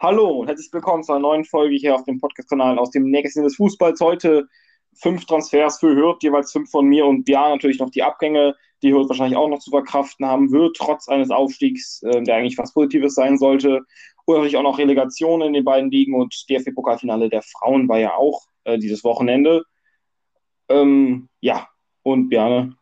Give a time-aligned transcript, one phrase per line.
[0.00, 3.42] Hallo und herzlich willkommen zu einer neuen Folge hier auf dem Podcast-Kanal aus dem Nächsten
[3.42, 3.98] des Fußballs.
[3.98, 4.46] Heute
[4.94, 8.92] fünf Transfers für Hürth, jeweils fünf von mir und ja, natürlich noch die Abgänge, die
[8.92, 12.74] Hürth wahrscheinlich auch noch zu verkraften haben wird, trotz eines Aufstiegs, äh, der eigentlich was
[12.74, 13.80] Positives sein sollte.
[14.24, 18.14] Und natürlich auch noch Relegation in den beiden Ligen und DFB-Pokalfinale der Frauen war ja
[18.14, 19.64] auch äh, dieses Wochenende.
[20.68, 21.66] Ähm, ja,
[22.04, 22.76] und Björne,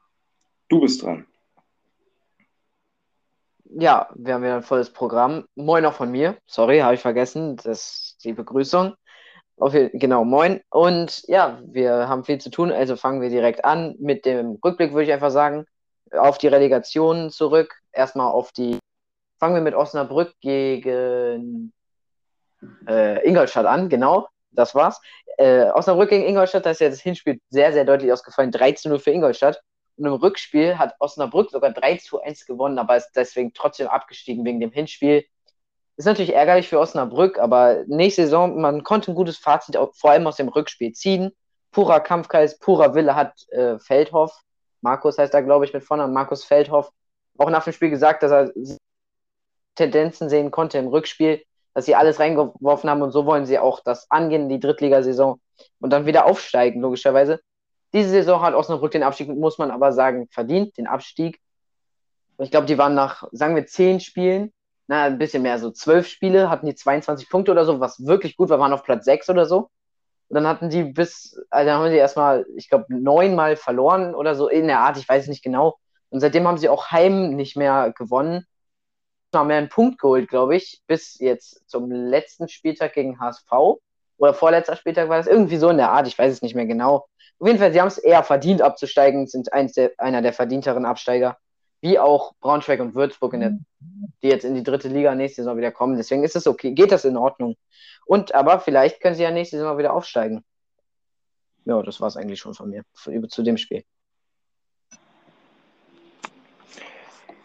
[0.69, 1.25] du bist dran.
[3.79, 5.47] Ja, wir haben wieder ein volles Programm.
[5.55, 6.39] Moin auch von mir.
[6.47, 7.57] Sorry, habe ich vergessen.
[7.57, 8.95] Das ist die Begrüßung.
[9.59, 10.62] Auf, genau, moin.
[10.71, 14.93] Und ja, wir haben viel zu tun, also fangen wir direkt an mit dem Rückblick,
[14.93, 15.67] würde ich einfach sagen,
[16.12, 17.75] auf die Relegation zurück.
[17.93, 18.79] Erstmal auf die.
[19.39, 21.75] Fangen wir mit Osnabrück gegen
[22.89, 25.03] äh, Ingolstadt an, genau, das war's.
[25.37, 28.53] Äh, Osnabrück gegen Ingolstadt, da ist ja das Hinspiel sehr, sehr deutlich ausgefallen.
[28.53, 29.61] 13 0 für Ingolstadt.
[29.96, 34.45] Und im Rückspiel hat Osnabrück sogar 3 zu 1 gewonnen, aber ist deswegen trotzdem abgestiegen
[34.45, 35.24] wegen dem Hinspiel.
[35.96, 40.27] Ist natürlich ärgerlich für Osnabrück, aber nächste Saison, man konnte ein gutes Fazit vor allem
[40.27, 41.33] aus dem Rückspiel ziehen.
[41.72, 44.42] Purer Kampfgeist, purer Wille hat äh, Feldhoff,
[44.83, 46.92] Markus heißt da, glaube ich, mit vorne, Markus Feldhoff,
[47.38, 48.53] auch nach dem Spiel gesagt, dass er
[49.75, 51.42] Tendenzen sehen konnte im Rückspiel,
[51.75, 55.41] dass sie alles reingeworfen haben und so wollen sie auch das angehen, die Drittligasaison
[55.81, 57.41] und dann wieder aufsteigen, logischerweise.
[57.92, 61.41] Diese Saison hat Osnabrück den Abstieg, muss man aber sagen, verdient, den Abstieg.
[62.39, 64.53] Ich glaube, die waren nach, sagen wir, zehn Spielen,
[64.89, 68.37] na, ein bisschen mehr, so zwölf Spiele, hatten die 22 Punkte oder so, was wirklich
[68.37, 69.70] gut war, waren auf Platz sechs oder so.
[70.28, 74.34] Und dann hatten die bis, also dann haben sie erstmal, ich glaube, neunmal verloren oder
[74.34, 75.78] so in der Art, ich weiß nicht genau.
[76.11, 78.45] Und seitdem haben sie auch heim nicht mehr gewonnen.
[79.33, 83.50] Noch mehr einen Punkt geholt, glaube ich, bis jetzt zum letzten Spieltag gegen HSV.
[84.19, 86.67] Oder vorletzter Spieltag war das irgendwie so in der Art, ich weiß es nicht mehr
[86.67, 87.06] genau.
[87.39, 90.87] Auf jeden Fall, sie haben es eher verdient abzusteigen, sind eins der, einer der verdienteren
[90.87, 91.37] Absteiger,
[91.83, 93.59] wie auch Braunschweig und Würzburg, der,
[94.23, 95.97] die jetzt in die dritte Liga nächste Saison wieder kommen.
[95.97, 97.56] Deswegen ist es okay, geht das in Ordnung.
[98.06, 100.45] Und aber vielleicht können sie ja nächste Saison wieder aufsteigen.
[101.67, 103.84] Ja, das war es eigentlich schon von mir, von, zu dem Spiel.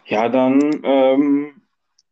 [0.05, 1.61] Ja, dann, ähm,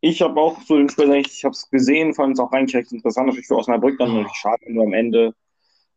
[0.00, 2.92] ich habe auch so den Spiel, ich habe es gesehen, fand es auch eigentlich recht
[2.92, 5.34] interessant, natürlich für Osnabrück dann natürlich schade, wenn du am Ende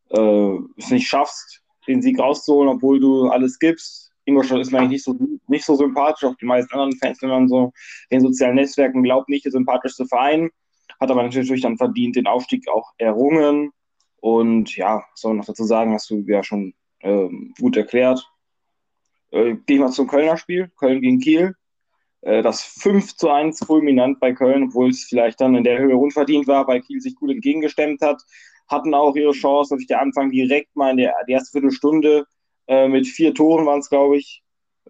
[0.10, 4.12] äh, es nicht schaffst, den Sieg rauszuholen, obwohl du alles gibst.
[4.26, 5.18] Ingolstadt ist mir eigentlich nicht so,
[5.48, 7.74] nicht so sympathisch, auch die meisten anderen Fans, wenn man so
[8.10, 10.50] in sozialen Netzwerken glaubt, nicht der sympathischste Verein,
[11.00, 13.72] hat aber natürlich dann verdient den Aufstieg auch errungen.
[14.22, 18.26] Und ja, was soll man noch dazu sagen, hast du ja schon ähm, gut erklärt.
[19.32, 21.56] Äh, Gehen wir zum Kölner Spiel, Köln gegen Kiel.
[22.22, 25.98] Äh, das 5 zu 1 fulminant bei Köln, obwohl es vielleicht dann in der Höhe
[25.98, 28.24] unverdient war, weil Kiel sich gut entgegengestemmt hat
[28.68, 29.74] hatten auch ihre Chance.
[29.74, 32.26] Natürlich der Anfang direkt mal in der die erste Viertelstunde
[32.68, 34.44] äh, mit vier Toren waren es, glaube ich.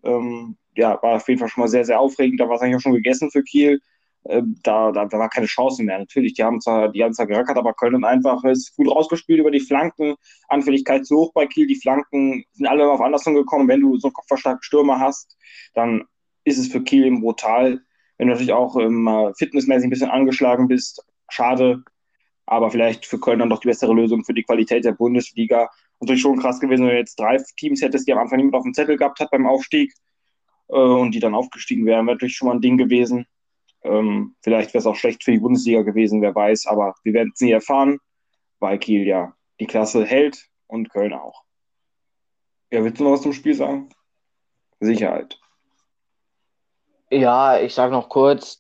[0.03, 2.39] Ähm, ja, war auf jeden Fall schon mal sehr, sehr aufregend.
[2.39, 3.79] Da war es eigentlich auch schon gegessen für Kiel.
[4.25, 5.99] Ähm, da, da, da war keine Chance mehr.
[5.99, 9.51] Natürlich, die haben zwar, die haben zwar gerackert, aber Köln einfach ist gut rausgespielt über
[9.51, 10.15] die Flanken.
[10.47, 11.67] Anfälligkeit zu hoch bei Kiel.
[11.67, 13.67] Die Flanken sind alle auf Anderson gekommen.
[13.67, 15.37] Wenn du so einen kopfverstarkten Stürmer hast,
[15.73, 16.05] dann
[16.45, 17.81] ist es für Kiel eben brutal.
[18.17, 21.83] Wenn du natürlich auch ähm, fitnessmäßig ein bisschen angeschlagen bist, schade
[22.45, 25.69] aber vielleicht für Köln dann doch die bessere Lösung für die Qualität der Bundesliga.
[25.99, 28.63] Natürlich schon krass gewesen, wenn du jetzt drei Teams hättest, die am Anfang niemand auf
[28.63, 29.93] dem Zettel gehabt hat beim Aufstieg
[30.69, 33.25] äh, und die dann aufgestiegen wären, wäre natürlich schon mal ein Ding gewesen.
[33.83, 37.31] Ähm, vielleicht wäre es auch schlecht für die Bundesliga gewesen, wer weiß, aber wir werden
[37.33, 37.99] es nie erfahren,
[38.59, 41.43] weil Kiel ja die Klasse hält und Köln auch.
[42.71, 43.89] Ja, willst du noch was zum Spiel sagen?
[44.79, 45.39] Sicherheit.
[47.11, 48.57] Ja, ich sage noch kurz,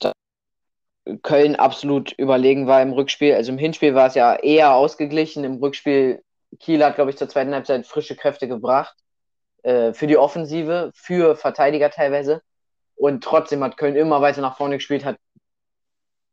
[1.21, 3.33] Köln absolut überlegen war im Rückspiel.
[3.33, 5.43] Also im Hinspiel war es ja eher ausgeglichen.
[5.43, 6.23] Im Rückspiel,
[6.59, 8.95] Kiel hat, glaube ich, zur zweiten Halbzeit frische Kräfte gebracht.
[9.63, 12.41] Äh, für die Offensive, für Verteidiger teilweise.
[12.95, 15.17] Und trotzdem hat Köln immer weiter nach vorne gespielt, hat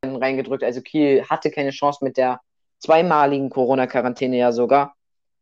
[0.04, 0.62] reingedrückt.
[0.62, 2.40] Also Kiel hatte keine Chance mit der
[2.78, 4.94] zweimaligen Corona-Quarantäne ja sogar.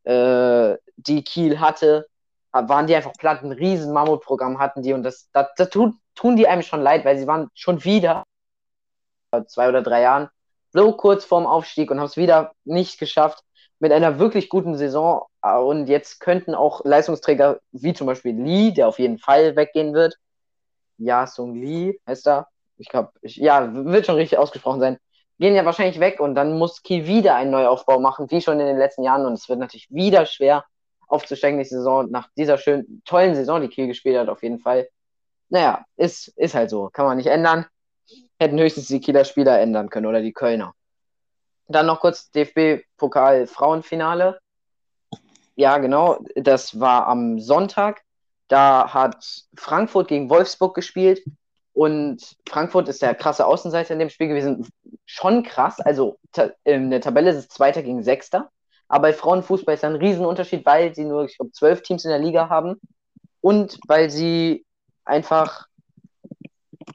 [0.05, 2.07] Äh, die Kiel hatte,
[2.53, 6.37] waren die einfach platt, ein riesen Mammutprogramm hatten die und das, das, das tut, tun
[6.37, 8.25] die einem schon leid, weil sie waren schon wieder
[9.47, 10.29] zwei oder drei Jahren
[10.73, 13.43] so kurz vorm Aufstieg und haben es wieder nicht geschafft
[13.79, 15.27] mit einer wirklich guten Saison.
[15.43, 20.17] Und jetzt könnten auch Leistungsträger wie zum Beispiel Lee, der auf jeden Fall weggehen wird.
[20.99, 22.49] Ja, Sung Lee heißt er.
[22.77, 24.99] Ich glaube, ja, wird schon richtig ausgesprochen sein.
[25.39, 28.67] Gehen ja wahrscheinlich weg und dann muss Kiel wieder einen Neuaufbau machen, wie schon in
[28.67, 29.25] den letzten Jahren.
[29.25, 30.65] Und es wird natürlich wieder schwer
[31.07, 34.89] aufzusteigen nächste Saison, nach dieser schönen, tollen Saison, die Kiel gespielt hat, auf jeden Fall.
[35.49, 36.91] Naja, ist, ist halt so.
[36.93, 37.67] Kann man nicht ändern
[38.39, 40.75] hätten höchstens die Kieler Spieler ändern können oder die Kölner.
[41.69, 44.39] Dann noch kurz DFB-Pokal Frauenfinale.
[45.57, 48.03] Ja, genau, das war am Sonntag.
[48.49, 51.23] Da hat Frankfurt gegen Wolfsburg gespielt
[51.75, 54.67] Und Frankfurt ist der krasse Außenseiter in dem Spiel gewesen.
[55.07, 55.81] Schon krass.
[55.81, 56.19] Also
[56.65, 58.51] in der Tabelle ist es Zweiter gegen Sechster.
[58.89, 62.11] Aber bei Frauenfußball ist da ein Riesenunterschied, weil sie nur, ich glaube, zwölf Teams in
[62.11, 62.81] der Liga haben.
[63.41, 64.65] Und weil sie
[65.05, 65.67] einfach,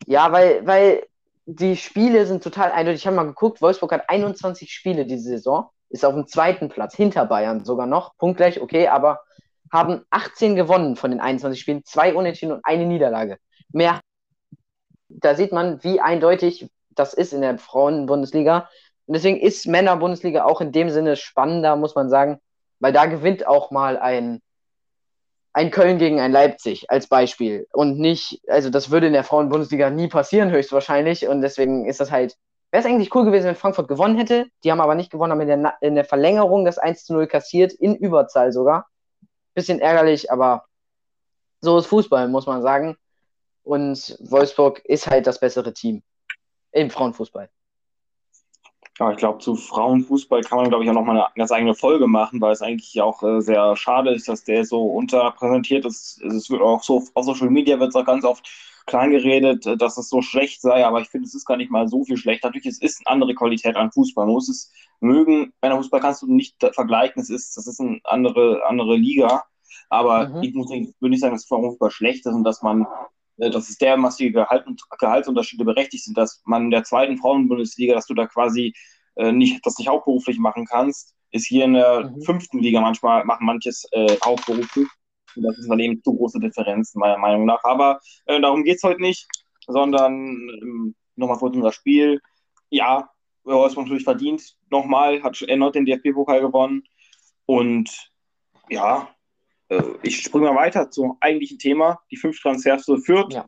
[0.06, 1.04] ja, weil, weil
[1.45, 3.01] die Spiele sind total eindeutig.
[3.01, 6.95] Ich habe mal geguckt, Wolfsburg hat 21 Spiele diese Saison, ist auf dem zweiten Platz,
[6.95, 9.22] hinter Bayern sogar noch, punktgleich, okay, aber
[9.72, 13.38] haben 18 gewonnen von den 21 Spielen, zwei Unentschieden und eine Niederlage.
[13.72, 14.00] Mehr.
[15.10, 18.69] Da sieht man, wie eindeutig das ist in der Frauenbundesliga.
[19.06, 22.40] Und deswegen ist Männerbundesliga auch in dem Sinne spannender, muss man sagen,
[22.80, 24.42] weil da gewinnt auch mal ein
[25.54, 27.68] ein Köln gegen ein Leipzig als Beispiel.
[27.72, 31.28] Und nicht, also das würde in der Frauenbundesliga nie passieren, höchstwahrscheinlich.
[31.28, 32.36] Und deswegen ist das halt,
[32.72, 34.48] wäre es eigentlich cool gewesen, wenn Frankfurt gewonnen hätte.
[34.64, 37.28] Die haben aber nicht gewonnen, haben in der, in der Verlängerung das 1 zu 0
[37.28, 38.88] kassiert, in Überzahl sogar.
[39.54, 40.66] Bisschen ärgerlich, aber
[41.62, 42.98] so ist Fußball, muss man sagen.
[43.64, 46.02] Und Wolfsburg ist halt das bessere Team
[46.72, 47.50] im Frauenfußball.
[49.04, 52.08] Ja, ich glaube, zu Frauenfußball kann man, glaube ich, auch nochmal eine ganz eigene Folge
[52.08, 56.22] machen, weil es eigentlich auch äh, sehr schade ist, dass der so unterpräsentiert ist.
[56.22, 58.48] Es wird auch so, auf Social Media wird es auch ganz oft
[58.86, 61.70] klein geredet, äh, dass es so schlecht sei, aber ich finde, es ist gar nicht
[61.70, 62.46] mal so viel schlecht.
[62.46, 64.26] Natürlich, es ist eine andere Qualität an Fußball.
[64.26, 64.72] Man muss es
[65.02, 65.52] mögen.
[65.60, 67.22] Bei einer Fußball kannst du nicht vergleichen.
[67.22, 69.44] Es ist, das ist eine andere, andere Liga.
[69.90, 70.44] Aber mhm.
[70.44, 72.88] ich muss nicht, würde nicht sagen, dass Frauenfußball schlecht ist und dass man
[73.38, 74.66] äh, dass es der massive Gehalt,
[75.00, 78.74] Gehaltsunterschiede berechtigt sind, dass man in der zweiten Frauenbundesliga, dass du da quasi
[79.15, 82.21] äh, nicht, das nicht hauptberuflich machen kannst, ist hier in der mhm.
[82.21, 84.88] fünften Liga manchmal, machen manches äh, hauptberuflich.
[85.36, 87.63] Und das ist dann eben zu große Differenzen, meiner Meinung nach.
[87.63, 89.27] Aber äh, darum geht es heute nicht,
[89.68, 92.21] sondern ähm, nochmal vor unser Spiel.
[92.69, 93.10] Ja,
[93.44, 94.56] Wolfsburg natürlich verdient.
[94.69, 96.83] Nochmal, hat erneut den DFB-Pokal gewonnen.
[97.45, 98.12] Und
[98.69, 99.09] ja,
[99.69, 103.33] äh, ich springe mal weiter zum eigentlichen Thema, die fünf Transfers für Fürth.
[103.33, 103.45] Ja.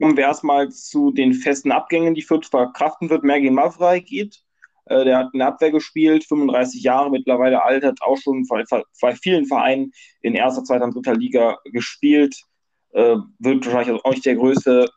[0.00, 3.24] Kommen wir erstmal zu den festen Abgängen, die Fürth verkraften wird.
[3.24, 4.42] Mergi Mavrei geht.
[4.86, 9.14] Äh, der hat in der Abwehr gespielt, 35 Jahre mittlerweile alt, hat auch schon bei
[9.14, 12.36] vielen Vereinen in erster, zweiter und dritter Liga gespielt.
[12.92, 14.88] Äh, wird wahrscheinlich auch nicht der größte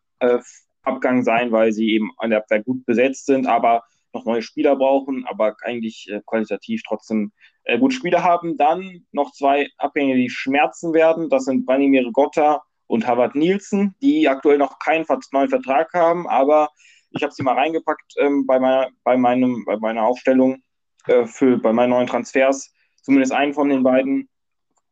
[0.84, 3.84] Abgang sein, weil sie eben an der Abwehr gut besetzt sind, aber
[4.14, 7.32] noch neue Spieler brauchen, aber eigentlich qualitativ trotzdem
[7.66, 8.58] äh, gute Spieler haben.
[8.58, 11.30] Dann noch zwei Abgänge, die schmerzen werden.
[11.30, 16.70] Das sind Branimir Gotta und Harvard Nielsen, die aktuell noch keinen neuen Vertrag haben, aber
[17.16, 20.62] ich habe sie mal reingepackt ähm, bei, meiner, bei, meinem, bei meiner Aufstellung
[21.08, 22.74] äh, für, bei meinen neuen Transfers.
[23.02, 24.30] Zumindest einen von den beiden.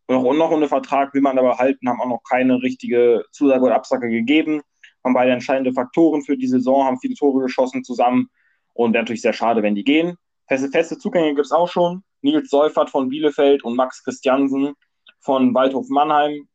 [0.08, 3.76] Noch, noch ohne Vertrag will man aber halten, haben auch noch keine richtige Zusage oder
[3.76, 4.62] Absage gegeben.
[5.04, 8.30] Haben beide entscheidende Faktoren für die Saison, haben viele Tore geschossen zusammen
[8.74, 10.16] und wäre natürlich sehr schade, wenn die gehen.
[10.48, 12.04] Feste, feste Zugänge gibt es auch schon.
[12.22, 14.74] Nils Seufert von Bielefeld und Max Christiansen
[15.20, 16.48] von Waldhof Mannheim.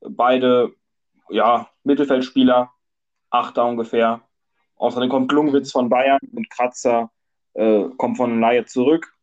[0.00, 0.72] Beide
[1.28, 2.70] ja, Mittelfeldspieler,
[3.30, 4.22] Achter ungefähr.
[4.76, 7.10] Außerdem kommt Glungwitz von Bayern und Kratzer
[7.54, 9.14] äh, kommt von Laie zurück.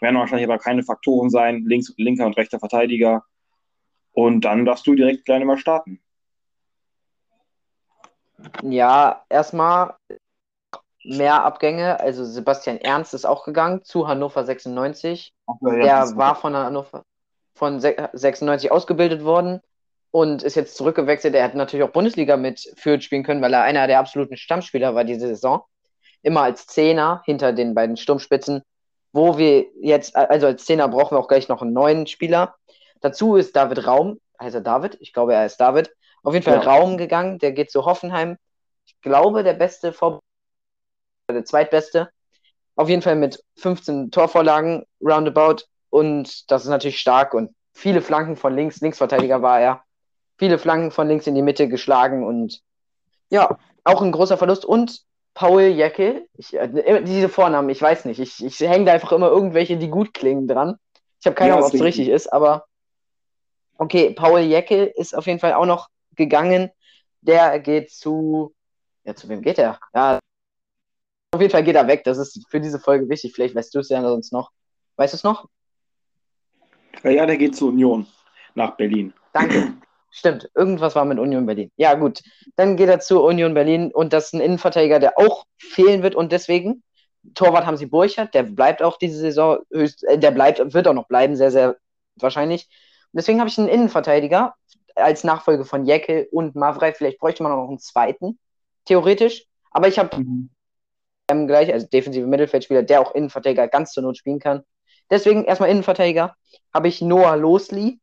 [0.00, 3.24] Werden wahrscheinlich aber keine Faktoren sein, links, linker und rechter Verteidiger.
[4.12, 6.00] Und dann darfst du direkt gleich mal starten.
[8.62, 9.94] Ja, erstmal
[11.04, 12.00] mehr Abgänge.
[12.00, 15.34] Also Sebastian Ernst ist auch gegangen zu Hannover 96.
[15.60, 17.04] Ja, er war von Hannover
[17.54, 19.60] von 96 ausgebildet worden
[20.10, 21.34] und ist jetzt zurückgewechselt.
[21.34, 24.94] Er hat natürlich auch Bundesliga mit Fürth spielen können, weil er einer der absoluten Stammspieler
[24.94, 25.62] war diese Saison.
[26.22, 28.62] Immer als Zehner hinter den beiden Sturmspitzen.
[29.12, 32.54] Wo wir jetzt, also als Zehner brauchen wir auch gleich noch einen neuen Spieler.
[33.00, 34.98] Dazu ist David Raum, heißt er David?
[35.00, 35.90] Ich glaube, er ist David.
[36.22, 36.70] Auf jeden Fall ja.
[36.70, 38.36] Raum gegangen, der geht zu Hoffenheim.
[38.86, 40.20] Ich glaube, der beste Vor
[41.30, 42.10] der zweitbeste.
[42.76, 45.64] Auf jeden Fall mit 15 Torvorlagen roundabout.
[45.90, 47.34] Und das ist natürlich stark.
[47.34, 49.84] Und viele Flanken von links, Linksverteidiger war er.
[50.40, 52.24] Viele Flanken von links in die Mitte geschlagen.
[52.24, 52.62] Und
[53.28, 54.64] ja, auch ein großer Verlust.
[54.64, 55.02] Und
[55.34, 58.20] Paul Jeckel, ich, äh, diese Vornamen, ich weiß nicht.
[58.20, 60.78] Ich, ich hänge da einfach immer irgendwelche, die gut klingen dran.
[61.20, 62.64] Ich habe keine Ahnung, ob es richtig ist, aber
[63.76, 66.70] okay, Paul Jeckel ist auf jeden Fall auch noch gegangen.
[67.20, 68.54] Der geht zu.
[69.04, 69.78] Ja, zu wem geht er?
[69.92, 70.20] Ja,
[71.32, 72.02] auf jeden Fall geht er weg.
[72.04, 73.34] Das ist für diese Folge wichtig.
[73.34, 74.52] Vielleicht weißt du es ja sonst noch.
[74.96, 75.50] Weißt du es noch?
[77.02, 78.06] Ja, der geht zur Union
[78.54, 79.12] nach Berlin.
[79.34, 79.74] Danke.
[80.10, 81.70] Stimmt, irgendwas war mit Union Berlin.
[81.76, 82.20] Ja, gut.
[82.56, 86.14] Dann geht er zur Union Berlin und das ist ein Innenverteidiger, der auch fehlen wird
[86.14, 86.82] und deswegen,
[87.34, 90.94] Torwart haben sie Burchert, der bleibt auch diese Saison höchst, äh, der bleibt, wird auch
[90.94, 91.76] noch bleiben, sehr, sehr
[92.16, 92.66] wahrscheinlich.
[93.12, 94.54] Und deswegen habe ich einen Innenverteidiger
[94.96, 96.92] als Nachfolge von Jeckel und Mavrei.
[96.92, 98.38] Vielleicht bräuchte man auch noch einen zweiten,
[98.84, 99.44] theoretisch.
[99.70, 100.50] Aber ich habe mhm
[101.46, 104.62] gleich, also defensive Mittelfeldspieler, der auch Innenverteidiger ganz zur Not spielen kann.
[105.10, 106.36] Deswegen erstmal Innenverteidiger
[106.72, 108.00] habe ich Noah Losli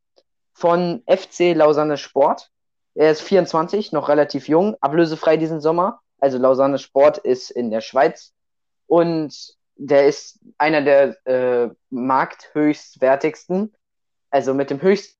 [0.57, 2.49] von FC Lausanne Sport.
[2.95, 6.01] Er ist 24, noch relativ jung, ablösefrei diesen Sommer.
[6.17, 8.33] Also Lausanne Sport ist in der Schweiz
[8.87, 13.75] und der ist einer der äh, markthöchstwertigsten,
[14.31, 15.15] also mit dem höchsten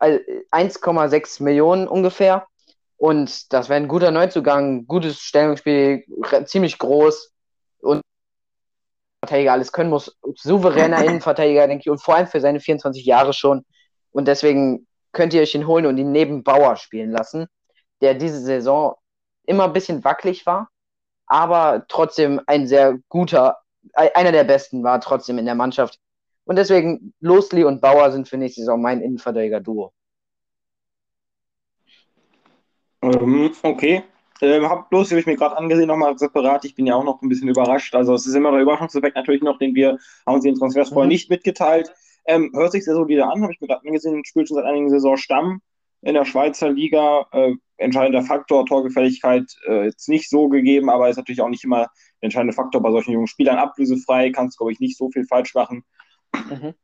[0.00, 2.48] 1,6 Millionen ungefähr.
[2.96, 6.04] Und das wäre ein guter Neuzugang, gutes Stellungsspiel,
[6.46, 7.32] ziemlich groß
[7.78, 8.02] und
[9.26, 10.16] Verteidiger alles können muss.
[10.36, 13.64] Souveräner Innenverteidiger, denke ich, und vor allem für seine 24 Jahre schon.
[14.12, 17.46] Und deswegen könnt ihr euch ihn holen und ihn neben Bauer spielen lassen,
[18.00, 18.94] der diese Saison
[19.46, 20.68] immer ein bisschen wackelig war,
[21.26, 23.58] aber trotzdem ein sehr guter,
[23.92, 25.98] einer der besten war trotzdem in der Mannschaft.
[26.44, 29.92] Und deswegen Losli und Bauer sind für nächste Saison mein Innenverteidiger-Duo.
[33.02, 34.04] Ähm, okay.
[34.40, 36.64] Ähm, hab bloß, habe ich mir gerade angesehen, nochmal separat.
[36.64, 37.94] Ich bin ja auch noch ein bisschen überrascht.
[37.94, 41.06] Also, es ist immer der Überraschungseffekt natürlich noch, den wir, haben uns den Transfers vorher
[41.06, 41.12] mhm.
[41.12, 41.92] nicht mitgeteilt.
[42.26, 44.90] Ähm, hört sich sehr solide an, habe ich mir gerade angesehen, spielt schon seit einigen
[44.90, 45.60] Saison Stamm
[46.00, 47.26] in der Schweizer Liga.
[47.32, 51.78] Äh, entscheidender Faktor, Torgefälligkeit äh, jetzt nicht so gegeben, aber ist natürlich auch nicht immer
[51.80, 51.88] der
[52.20, 53.58] entscheidende Faktor bei solchen jungen Spielern.
[53.58, 55.84] Ablösefrei, kannst, glaube ich, nicht so viel falsch machen.
[56.32, 56.74] Mhm.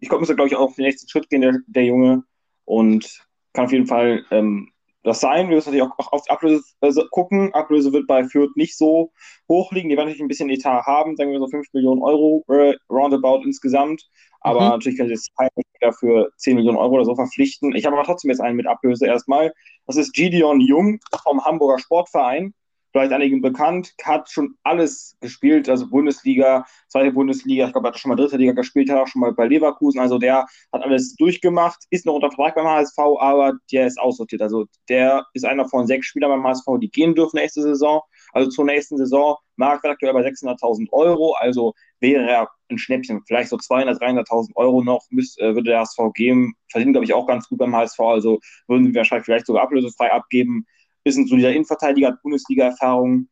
[0.00, 2.24] Ich glaube, muss, glaube ich, auch auf den nächsten Schritt gehen, der, der Junge.
[2.64, 4.70] Und kann auf jeden Fall ähm,
[5.02, 5.48] das sein.
[5.48, 7.52] Wir müssen natürlich auch auf die Ablöse äh, gucken.
[7.54, 9.12] Ablöse wird bei Fürth nicht so
[9.48, 9.88] hoch liegen.
[9.88, 13.42] Die werden natürlich ein bisschen Etat haben, sagen wir so 5 Millionen Euro äh, roundabout
[13.44, 14.08] insgesamt.
[14.40, 14.68] Aber mhm.
[14.68, 17.74] natürlich können sie jetzt keinen für 10 Millionen Euro oder so verpflichten.
[17.74, 19.52] Ich habe aber trotzdem jetzt einen mit Ablöse erstmal.
[19.86, 22.54] Das ist Gideon Jung vom Hamburger Sportverein
[22.92, 27.98] vielleicht einigen bekannt, hat schon alles gespielt, also Bundesliga, zweite Bundesliga, ich glaube, er hat
[27.98, 31.14] schon mal dritte Liga gespielt, hat auch schon mal bei Leverkusen, also der hat alles
[31.16, 34.42] durchgemacht, ist noch unter Vertrag beim HSV, aber der ist aussortiert.
[34.42, 38.02] Also der ist einer von sechs Spielern beim HSV, die gehen dürfen nächste Saison.
[38.32, 43.50] Also zur nächsten Saison, Marktwert aktuell bei 600.000 Euro, also wäre er ein Schnäppchen, vielleicht
[43.50, 47.26] so 200.000, 300.000 Euro noch, müsste, äh, würde der HSV geben, verdient, glaube ich, auch
[47.26, 50.66] ganz gut beim HSV, also würden wir wahrscheinlich vielleicht sogar ablösefrei abgeben
[51.04, 53.28] ist ein solider Innenverteidiger, Bundesliga-Erfahrung.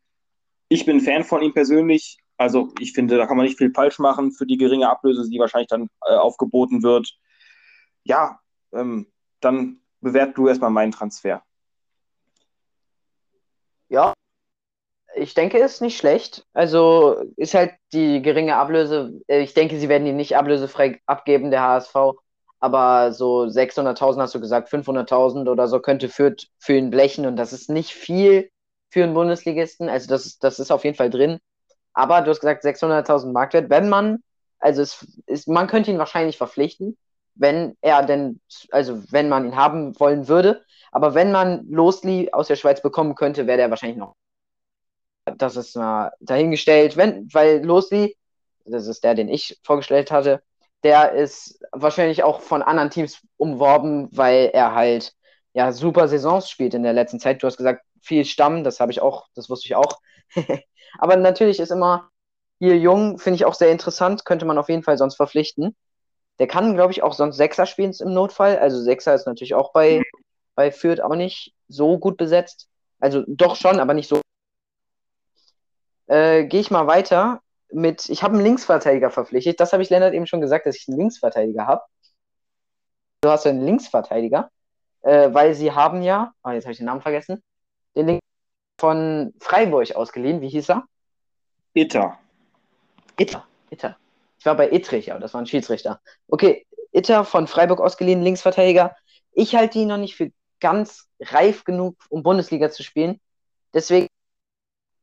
[0.69, 2.19] Ich bin Fan von ihm persönlich.
[2.37, 5.39] Also ich finde, da kann man nicht viel falsch machen für die geringe Ablöse, die
[5.39, 7.09] wahrscheinlich dann äh, aufgeboten wird.
[8.05, 8.39] Ja,
[8.73, 9.07] ähm,
[9.41, 11.43] dann bewert du erstmal meinen Transfer.
[13.89, 14.15] Ja,
[15.17, 16.47] ich denke, ist nicht schlecht.
[16.53, 19.21] Also ist halt die geringe Ablöse.
[19.27, 21.95] Ich denke, sie werden ihn nicht ablösefrei abgeben, der HSV
[22.61, 27.37] aber so 600.000 hast du gesagt, 500.000 oder so könnte Fürth für ihn blechen und
[27.37, 28.51] das ist nicht viel
[28.91, 31.39] für einen Bundesligisten, also das, das ist auf jeden Fall drin.
[31.93, 34.23] Aber du hast gesagt 600.000 Marktwert, wenn man,
[34.59, 36.97] also es ist, man könnte ihn wahrscheinlich verpflichten,
[37.35, 42.49] wenn er denn, also wenn man ihn haben wollen würde, aber wenn man Losli aus
[42.49, 44.15] der Schweiz bekommen könnte, wäre der wahrscheinlich noch.
[45.37, 48.17] Das ist mal dahingestellt, wenn, weil Losli,
[48.65, 50.43] das ist der, den ich vorgestellt hatte,
[50.85, 55.15] der ist wahrscheinlich auch von anderen Teams umworben, weil er halt
[55.53, 57.43] ja super Saisons spielt in der letzten Zeit.
[57.43, 60.01] Du hast gesagt, viel Stamm, das habe ich auch, das wusste ich auch.
[60.99, 62.11] Aber natürlich ist immer
[62.59, 65.77] hier jung, finde ich auch sehr interessant, könnte man auf jeden Fall sonst verpflichten.
[66.39, 68.59] Der kann, glaube ich, auch sonst Sechser spielen im Notfall.
[68.59, 70.03] Also Sechser ist natürlich auch bei,
[70.55, 72.69] bei Fürth auch nicht so gut besetzt.
[73.01, 74.21] Also doch schon, aber nicht so.
[76.07, 79.61] Äh, Gehe ich mal weiter mit, ich habe einen Linksverteidiger verpflichtet.
[79.61, 81.83] Das habe ich Lennart eben schon gesagt, dass ich einen Linksverteidiger habe.
[83.21, 84.51] Du hast einen Linksverteidiger,
[85.03, 87.43] äh, weil sie haben ja, oh, jetzt habe ich den Namen vergessen,
[87.97, 88.25] den Links
[88.81, 90.41] von Freiburg ausgeliehen.
[90.41, 90.85] Wie hieß er?
[91.75, 92.19] Itter.
[93.19, 93.97] Itter, Itter.
[94.39, 96.01] Ich war bei Ittrich, aber das war ein Schiedsrichter.
[96.29, 98.97] Okay, Itter von Freiburg ausgeliehen, Linksverteidiger.
[99.33, 103.21] Ich halte ihn noch nicht für ganz reif genug, um Bundesliga zu spielen.
[103.75, 104.09] Deswegen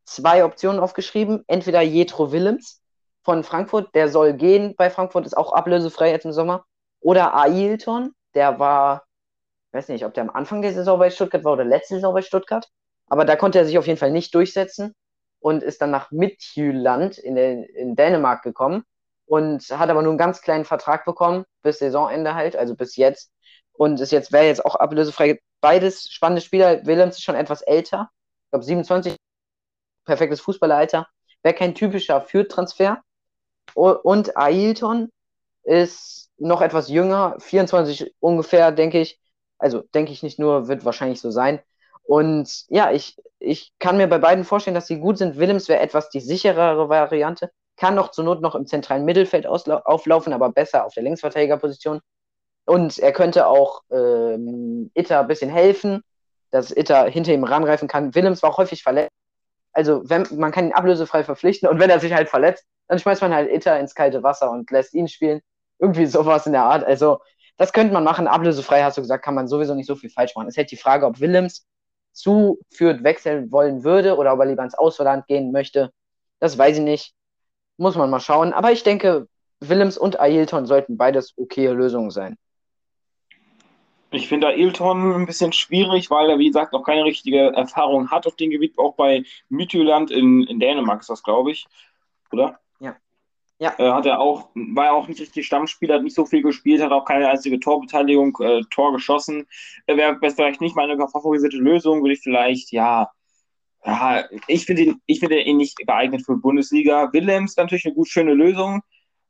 [0.06, 1.44] zwei Optionen aufgeschrieben.
[1.48, 2.82] Entweder Jetro Willems
[3.24, 6.66] von Frankfurt, der soll gehen bei Frankfurt, ist auch ablösefrei jetzt im Sommer.
[7.02, 9.04] Oder Ailton, der war,
[9.70, 12.14] ich weiß nicht, ob der am Anfang der Saison bei Stuttgart war oder letzte Saison
[12.14, 12.68] bei Stuttgart.
[13.08, 14.94] Aber da konnte er sich auf jeden Fall nicht durchsetzen
[15.40, 18.84] und ist dann nach Midtjylland in, in Dänemark gekommen
[19.26, 23.32] und hat aber nur einen ganz kleinen Vertrag bekommen, bis Saisonende halt, also bis jetzt.
[23.74, 25.40] Und ist jetzt, wäre jetzt auch ablösefrei.
[25.62, 26.86] Beides spannende Spieler.
[26.86, 28.10] Willems ist schon etwas älter.
[28.46, 29.18] Ich glaube 27,
[30.06, 31.08] perfektes Fußballeralter.
[31.44, 33.02] Wäre kein typischer Fürth-Transfer.
[33.74, 35.10] Und Ailton
[35.64, 39.20] ist noch etwas jünger, 24 ungefähr, denke ich.
[39.58, 41.60] Also denke ich nicht nur, wird wahrscheinlich so sein.
[42.04, 45.38] Und ja, ich, ich kann mir bei beiden vorstellen, dass sie gut sind.
[45.38, 47.52] Willems wäre etwas die sicherere Variante.
[47.78, 52.00] Kann noch zur Not noch im zentralen Mittelfeld auflaufen, aber besser auf der Linksverteidigerposition.
[52.66, 56.02] Und er könnte auch ähm, Itter ein bisschen helfen,
[56.52, 58.16] dass Itter hinter ihm ranreifen kann.
[58.16, 59.12] Willems war häufig verletzt
[59.76, 63.22] also wenn, man kann ihn ablösefrei verpflichten und wenn er sich halt verletzt, dann schmeißt
[63.22, 65.42] man halt Itter ins kalte Wasser und lässt ihn spielen.
[65.80, 66.86] Irgendwie sowas in der Art.
[66.86, 67.20] Also
[67.58, 68.28] das könnte man machen.
[68.28, 70.48] Ablösefrei, hast du gesagt, kann man sowieso nicht so viel falsch machen.
[70.48, 71.66] Es hält die Frage, ob Willems
[72.14, 75.92] zu Fürth wechseln wollen würde oder ob er lieber ins Ausland gehen möchte.
[76.40, 77.14] Das weiß ich nicht.
[77.78, 78.54] Muss man mal schauen.
[78.54, 79.28] Aber ich denke,
[79.60, 82.38] Willems und Ailton sollten beides okaye Lösungen sein.
[84.16, 88.26] Ich finde Ailton ein bisschen schwierig, weil er, wie gesagt, noch keine richtige Erfahrung hat
[88.26, 88.78] auf dem Gebiet.
[88.78, 91.66] Auch bei Midtjylland in, in Dänemark ist das, glaube ich.
[92.32, 92.60] Oder?
[92.80, 92.96] Ja.
[93.60, 93.76] Ja.
[93.78, 96.82] Äh, hat er auch, war ja auch nicht richtig Stammspieler, hat nicht so viel gespielt,
[96.82, 99.48] hat auch keine einzige Torbeteiligung, äh, Tor geschossen.
[99.86, 103.12] Äh, Wäre vielleicht nicht meine favorisierte Lösung, würde ich vielleicht, ja,
[103.84, 107.12] ja, ich finde ihn, ich finde ihn nicht geeignet für Bundesliga.
[107.12, 108.82] Willems natürlich eine gut schöne Lösung,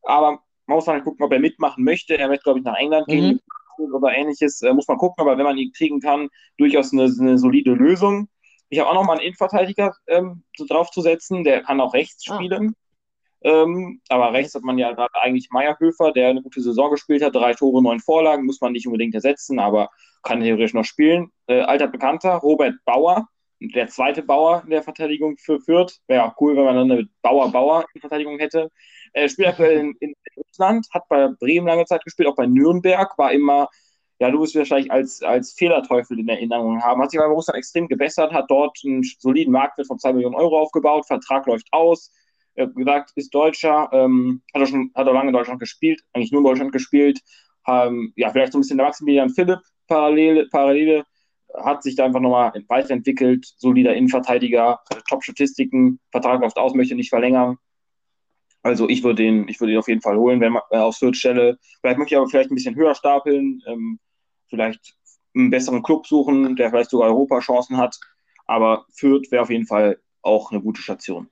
[0.04, 2.18] aber man muss halt gucken, ob er mitmachen möchte.
[2.18, 3.42] Er wird, glaube ich, nach England gehen
[3.77, 3.94] mhm.
[3.94, 4.62] oder ähnliches.
[4.62, 8.27] Äh, muss man gucken, aber wenn man ihn kriegen kann, durchaus eine, eine solide Lösung.
[8.70, 12.36] Ich habe auch noch mal einen Innenverteidiger ähm, so draufzusetzen, der kann auch rechts ah.
[12.36, 12.75] spielen.
[13.44, 17.36] Ähm, aber rechts hat man ja gerade eigentlich Meierhöfer, der eine gute Saison gespielt hat,
[17.36, 19.89] drei Tore, neun Vorlagen, muss man nicht unbedingt ersetzen, aber
[20.24, 21.29] kann theoretisch noch spielen.
[21.46, 23.27] Äh, alter Bekannter, Robert Bauer,
[23.60, 26.00] der zweite Bauer in der Verteidigung für Fürth.
[26.08, 28.72] Wäre auch cool, wenn man dann eine Bauer-Bauer in Verteidigung hätte.
[29.13, 30.13] Er spielt aktuell in, in
[30.55, 33.69] Russland, hat bei Bremen lange Zeit gespielt, auch bei Nürnberg, war immer
[34.19, 37.01] ja, du wirst wahrscheinlich als, als Fehlerteufel in Erinnerung haben.
[37.01, 40.59] Hat sich bei Russland extrem gebessert, hat dort einen soliden Marktwert von 2 Millionen Euro
[40.59, 42.12] aufgebaut, Vertrag läuft aus,
[42.57, 46.31] hat gesagt, ist Deutscher, ähm, hat, er schon, hat er lange in Deutschland gespielt, eigentlich
[46.31, 47.19] nur in Deutschland gespielt.
[47.67, 51.03] Ähm, ja, vielleicht so ein bisschen der Maximilian Philipp Parallele, Parallele
[51.53, 57.57] hat sich da einfach nochmal weiterentwickelt, solider Innenverteidiger, Top-Statistiken, Vertrag läuft aus, möchte nicht verlängern.
[58.65, 60.98] Also ich würde ihn, ich würde ihn auf jeden Fall holen, wenn man äh, aus
[60.98, 61.60] Fürth Stelle.
[61.81, 64.00] Vielleicht möchte ich aber vielleicht ein bisschen höher stapeln, ähm,
[64.48, 64.95] vielleicht
[65.36, 67.95] einen besseren Club suchen, der vielleicht sogar Europachancen hat.
[68.48, 71.29] Aber Fürth wäre auf jeden Fall auch eine gute Station.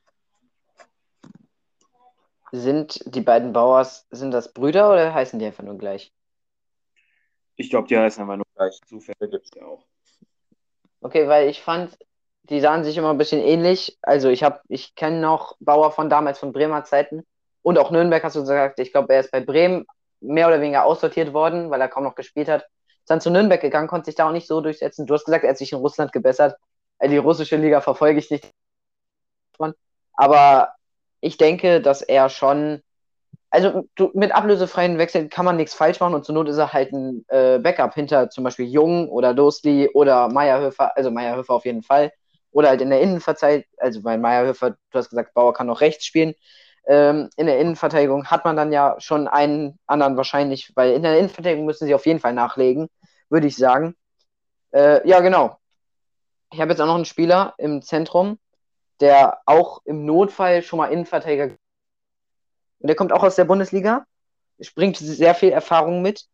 [2.52, 6.14] Sind die beiden Bauers, sind das Brüder oder heißen die einfach nur gleich?
[7.56, 8.80] Ich glaube, die heißen einfach nur gleich.
[8.86, 9.88] Zufälle gibt es ja auch.
[11.02, 11.98] Okay, weil ich fand,
[12.50, 13.98] die sahen sich immer ein bisschen ähnlich.
[14.02, 17.26] Also ich habe, ich kenne noch Bauer von damals von Bremer Zeiten
[17.62, 18.80] und auch Nürnberg hast du gesagt.
[18.80, 19.86] Ich glaube, er ist bei Bremen
[20.20, 22.64] mehr oder weniger aussortiert worden, weil er kaum noch gespielt hat.
[22.88, 25.06] Ist dann zu Nürnberg gegangen, konnte sich da auch nicht so durchsetzen.
[25.06, 26.58] Du hast gesagt, er hat sich in Russland gebessert.
[27.00, 28.50] Äh, die russische Liga verfolge ich nicht.
[30.16, 30.74] Aber
[31.22, 32.82] ich denke, dass er schon,
[33.50, 36.74] also du, mit ablösefreien Wechseln kann man nichts falsch machen und zur Not ist er
[36.74, 41.66] halt ein äh, Backup hinter zum Beispiel Jung oder Dostli oder Meierhöfer, also Meierhöfer auf
[41.66, 42.12] jeden Fall.
[42.54, 46.06] Oder halt in der Innenverteidigung, also bei Meierhöfer, du hast gesagt, Bauer kann noch rechts
[46.06, 46.36] spielen.
[46.86, 51.18] Ähm, in der Innenverteidigung hat man dann ja schon einen anderen wahrscheinlich, weil in der
[51.18, 52.90] Innenverteidigung müssen sie auf jeden Fall nachlegen,
[53.30, 53.96] würde ich sagen.
[54.72, 55.58] Äh, ja, genau.
[56.52, 58.38] Ich habe jetzt auch noch einen Spieler im Zentrum,
[59.00, 61.56] der auch im Notfall schon mal Innenverteidiger.
[62.80, 64.06] Und der kommt auch aus der Bundesliga,
[64.76, 66.26] bringt sehr viel Erfahrung mit.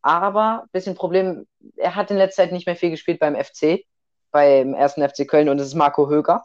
[0.00, 1.46] Aber bisschen Problem,
[1.76, 3.84] er hat in letzter Zeit nicht mehr viel gespielt beim FC,
[4.32, 6.44] beim ersten FC Köln und das ist Marco Höger.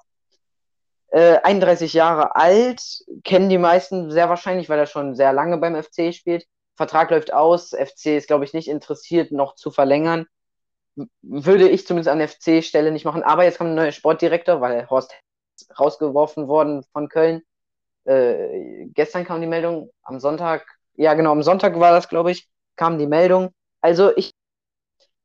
[1.10, 2.82] Äh, 31 Jahre alt,
[3.23, 6.45] kennen die meisten sehr wahrscheinlich, weil er schon sehr lange beim FC spielt.
[6.76, 10.28] Vertrag läuft aus, FC ist, glaube ich, nicht interessiert, noch zu verlängern.
[11.21, 13.23] Würde ich zumindest an FC-Stelle nicht machen.
[13.23, 15.13] Aber jetzt kommt ein neuer Sportdirektor, weil Horst
[15.80, 17.41] rausgeworfen worden von Köln.
[18.06, 22.47] Äh, gestern kam die Meldung, am Sonntag, ja genau, am Sonntag war das, glaube ich,
[22.76, 23.52] kam die Meldung.
[23.82, 24.34] Also ich,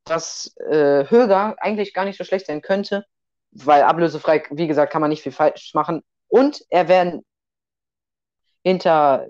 [0.04, 3.04] dass äh, Höger eigentlich gar nicht so schlecht sein könnte,
[3.52, 6.02] weil ablösefrei, wie gesagt, kann man nicht viel falsch machen.
[6.28, 7.22] Und er wäre
[8.64, 9.26] hinter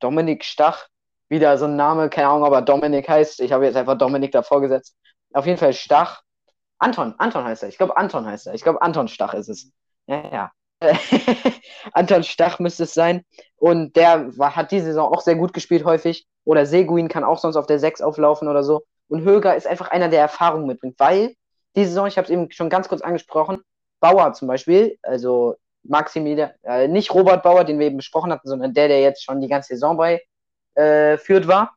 [0.00, 0.88] Dominik Stach,
[1.28, 3.40] wieder so ein Name, keine Ahnung, ob er Dominik heißt.
[3.40, 4.96] Ich habe jetzt einfach Dominik davor gesetzt.
[5.32, 6.22] Auf jeden Fall Stach.
[6.78, 7.68] Anton, Anton heißt er.
[7.68, 8.54] Ich glaube, Anton heißt er.
[8.54, 9.70] Ich glaube, Anton Stach ist es.
[10.06, 10.52] Ja, ja.
[11.92, 13.24] Anton Stach müsste es sein.
[13.56, 16.26] Und der war, hat diese Saison auch sehr gut gespielt, häufig.
[16.44, 18.84] Oder Seguin kann auch sonst auf der 6 auflaufen oder so.
[19.08, 21.34] Und Höger ist einfach einer, der Erfahrung mitbringt, weil
[21.74, 23.62] diese Saison, ich habe es eben schon ganz kurz angesprochen,
[24.00, 28.74] Bauer zum Beispiel, also Maximilian, äh, nicht Robert Bauer, den wir eben besprochen hatten, sondern
[28.74, 30.22] der, der jetzt schon die ganze Saison bei
[30.74, 31.76] äh, führt war.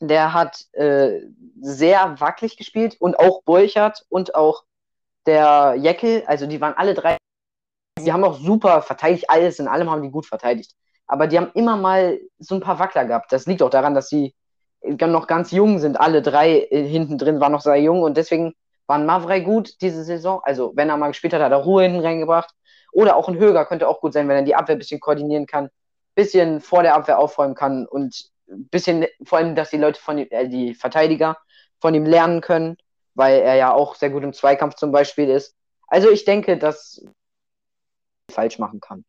[0.00, 1.20] Der hat äh,
[1.60, 4.64] sehr wackelig gespielt und auch Burchard und auch
[5.26, 7.16] der Jeckel, also die waren alle drei,
[7.98, 10.74] sie haben auch super verteidigt, alles in allem haben die gut verteidigt.
[11.06, 13.32] Aber die haben immer mal so ein paar Wackler gehabt.
[13.32, 14.34] Das liegt auch daran, dass sie
[14.82, 16.00] noch ganz jung sind.
[16.00, 18.54] Alle drei äh, hinten drin waren noch sehr jung und deswegen
[18.86, 20.40] waren Mavrei gut diese Saison.
[20.42, 22.54] Also, wenn er mal gespielt hat, hat er Ruhe hinten reingebracht.
[22.92, 25.46] Oder auch ein Höger könnte auch gut sein, wenn er die Abwehr ein bisschen koordinieren
[25.46, 25.70] kann, ein
[26.16, 30.18] bisschen vor der Abwehr aufräumen kann und ein bisschen, vor allem, dass die Leute von
[30.18, 31.36] äh, die Verteidiger
[31.80, 32.76] von ihm lernen können
[33.14, 35.54] weil er ja auch sehr gut im Zweikampf zum Beispiel ist.
[35.86, 37.04] Also ich denke, dass
[38.30, 39.04] falsch machen kann.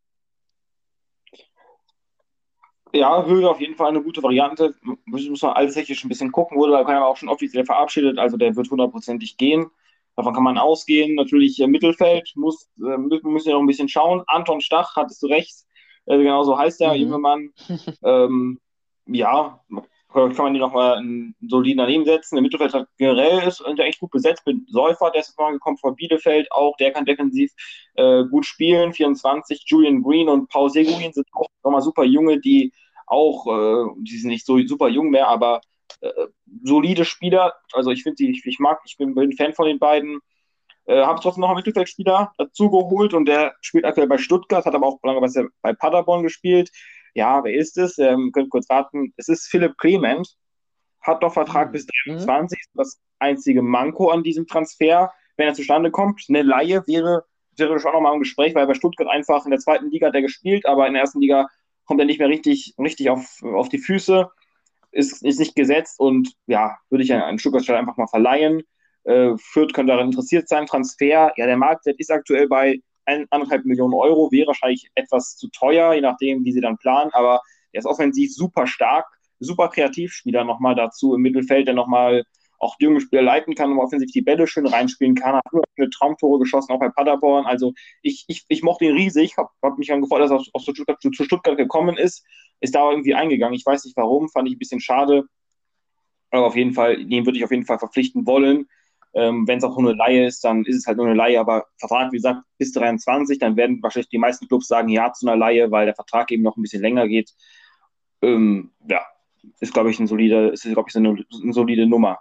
[2.93, 4.75] Ja, Höhe auf jeden Fall eine gute Variante.
[5.05, 8.55] Muss, man alles technisch ein bisschen gucken, wurde aber auch schon offiziell verabschiedet, also der
[8.55, 9.67] wird hundertprozentig gehen.
[10.15, 11.15] Davon kann man ausgehen.
[11.15, 14.23] Natürlich äh, Mittelfeld muss, äh, müssen wir noch ein bisschen schauen.
[14.27, 15.65] Anton Stach, hattest du recht.
[16.05, 17.01] Äh, genau so heißt der mhm.
[17.01, 17.49] junge Mann.
[18.03, 18.59] ähm,
[19.05, 19.63] ja,
[20.13, 22.35] kann man die nochmal einen soliden daneben setzen.
[22.35, 25.77] Der Mittelfeld hat generell ist der echt gut besetzt mit Säufer, der ist mal gekommen
[25.77, 27.51] von Bielefeld auch, der kann defensiv
[27.95, 28.93] äh, gut spielen.
[28.93, 32.73] 24, Julian Green und Paul Seguin sind auch nochmal super junge, die
[33.07, 35.61] auch, äh, die sind nicht so super jung mehr, aber
[36.01, 36.11] äh,
[36.63, 37.53] solide Spieler.
[37.73, 40.19] Also ich finde die, ich, ich, mag, ich bin, bin Fan von den beiden.
[40.85, 44.75] Äh, Habe trotzdem noch einen Mittelfeldspieler dazu geholt und der spielt aktuell bei Stuttgart, hat
[44.75, 45.21] aber auch lange
[45.61, 46.71] bei Paderborn gespielt.
[47.13, 47.97] Ja, wer ist es?
[47.97, 49.13] Ähm, könnt kurz raten.
[49.17, 50.27] Es ist Philipp Clement,
[51.01, 51.71] hat doch Vertrag mhm.
[51.73, 52.59] bis 23.
[52.73, 56.25] Das einzige Manko an diesem Transfer, wenn er zustande kommt.
[56.29, 57.25] Eine Laie wäre,
[57.57, 60.21] wäre schon nochmal im Gespräch, weil bei Stuttgart einfach in der zweiten Liga hat er
[60.21, 61.47] gespielt, aber in der ersten Liga
[61.85, 64.29] kommt er nicht mehr richtig, richtig auf, auf die Füße,
[64.91, 68.63] ist, ist nicht gesetzt und ja, würde ich an Stuttgart einfach mal verleihen.
[69.03, 70.67] Äh, Fürth könnte daran interessiert sein.
[70.67, 75.93] Transfer, ja, der Marktwert ist aktuell bei eineinhalb Millionen Euro, wäre wahrscheinlich etwas zu teuer,
[75.93, 79.05] je nachdem, wie sie dann planen, aber er ist offensiv super stark,
[79.39, 82.23] super Kreativspieler nochmal dazu im Mittelfeld, der nochmal
[82.61, 85.35] auch junge Spieler leiten kann und offensiv die Bälle schön reinspielen kann.
[85.35, 85.43] Hat
[85.77, 87.45] eine Traumtore geschossen, auch bei Paderborn.
[87.45, 90.63] Also ich, ich, ich mochte ihn riesig, habe hab mich dann gefreut, dass er aus
[90.63, 92.23] Stuttgart, zu, zu Stuttgart gekommen ist.
[92.59, 93.55] Ist da irgendwie eingegangen.
[93.55, 95.25] Ich weiß nicht warum, fand ich ein bisschen schade.
[96.29, 98.67] Aber auf jeden Fall, den würde ich auf jeden Fall verpflichten wollen.
[99.13, 101.39] Ähm, Wenn es auch nur eine Laie ist, dann ist es halt nur eine Laie,
[101.39, 105.27] aber Vertrag, wie gesagt, bis 23, dann werden wahrscheinlich die meisten Clubs sagen Ja zu
[105.27, 107.31] einer Laie, weil der Vertrag eben noch ein bisschen länger geht.
[108.21, 109.01] Ähm, ja,
[109.59, 112.19] ist, glaube ich, ein solide, ist, glaube ich, eine, eine solide Nummer.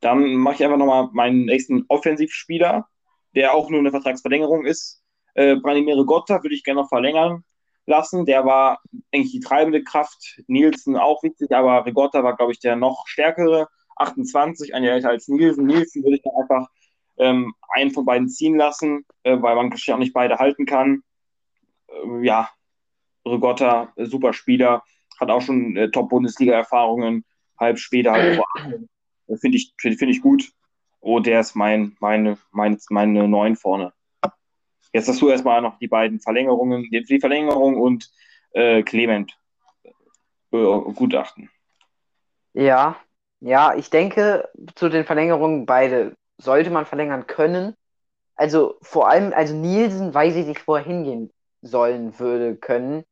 [0.00, 2.88] Dann mache ich einfach nochmal meinen nächsten Offensivspieler,
[3.34, 5.02] der auch nur eine Vertragsverlängerung ist.
[5.34, 7.44] Äh, Branimir Gotta würde ich gerne noch verlängern
[7.88, 8.24] lassen.
[8.26, 8.80] Der war
[9.12, 10.40] eigentlich die treibende Kraft.
[10.46, 13.68] Nielsen auch wichtig, aber Rigotta war, glaube ich, der noch stärkere.
[13.98, 15.66] 28, ein Jahr älter als Nielsen.
[15.66, 16.68] Nielsen würde ich dann einfach
[17.18, 21.02] ähm, einen von beiden ziehen lassen, äh, weil man ja auch nicht beide halten kann.
[21.88, 22.48] Äh, ja,
[23.26, 24.82] Rigotta, äh, super Spieler,
[25.20, 27.24] hat auch schon äh, Top-Bundesliga-Erfahrungen,
[27.58, 28.40] halb später, halb
[29.26, 30.50] äh, Finde ich, find, find ich gut.
[31.00, 33.92] Oh, der ist mein, meine, meine, meine neun vorne.
[34.92, 38.10] Jetzt hast du erstmal noch die beiden Verlängerungen, die, die Verlängerung und
[38.52, 39.38] äh, Clement
[40.50, 40.58] äh,
[40.94, 41.50] Gutachten.
[42.54, 42.98] Ja,
[43.40, 47.74] ja, ich denke, zu den Verlängerungen beide sollte man verlängern können.
[48.36, 51.30] Also vor allem, also Nielsen weiß ich nicht, wo er hingehen
[51.62, 53.04] sollen würde können.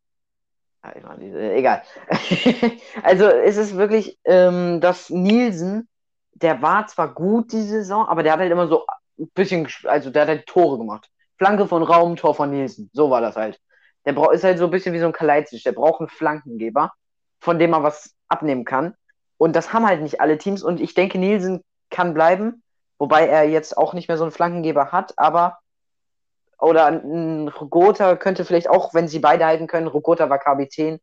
[0.82, 1.82] Ah, egal.
[3.02, 5.88] also es ist wirklich, ähm, dass Nielsen,
[6.34, 8.86] der war zwar gut die Saison, aber der hat halt immer so
[9.18, 11.10] ein bisschen, also der hat halt Tore gemacht.
[11.38, 12.90] Flanke von Raum, Tor von Nielsen.
[12.92, 13.60] So war das halt.
[14.04, 15.64] Der ist halt so ein bisschen wie so ein Kalajdzic.
[15.64, 16.92] Der braucht einen Flankengeber,
[17.40, 18.94] von dem er was abnehmen kann.
[19.38, 20.62] Und das haben halt nicht alle Teams.
[20.62, 22.62] Und ich denke, Nielsen kann bleiben,
[22.98, 25.58] wobei er jetzt auch nicht mehr so einen Flankengeber hat, aber
[26.58, 30.98] oder ein Rogota könnte vielleicht auch, wenn sie beide halten können, Rogota war Kapitän,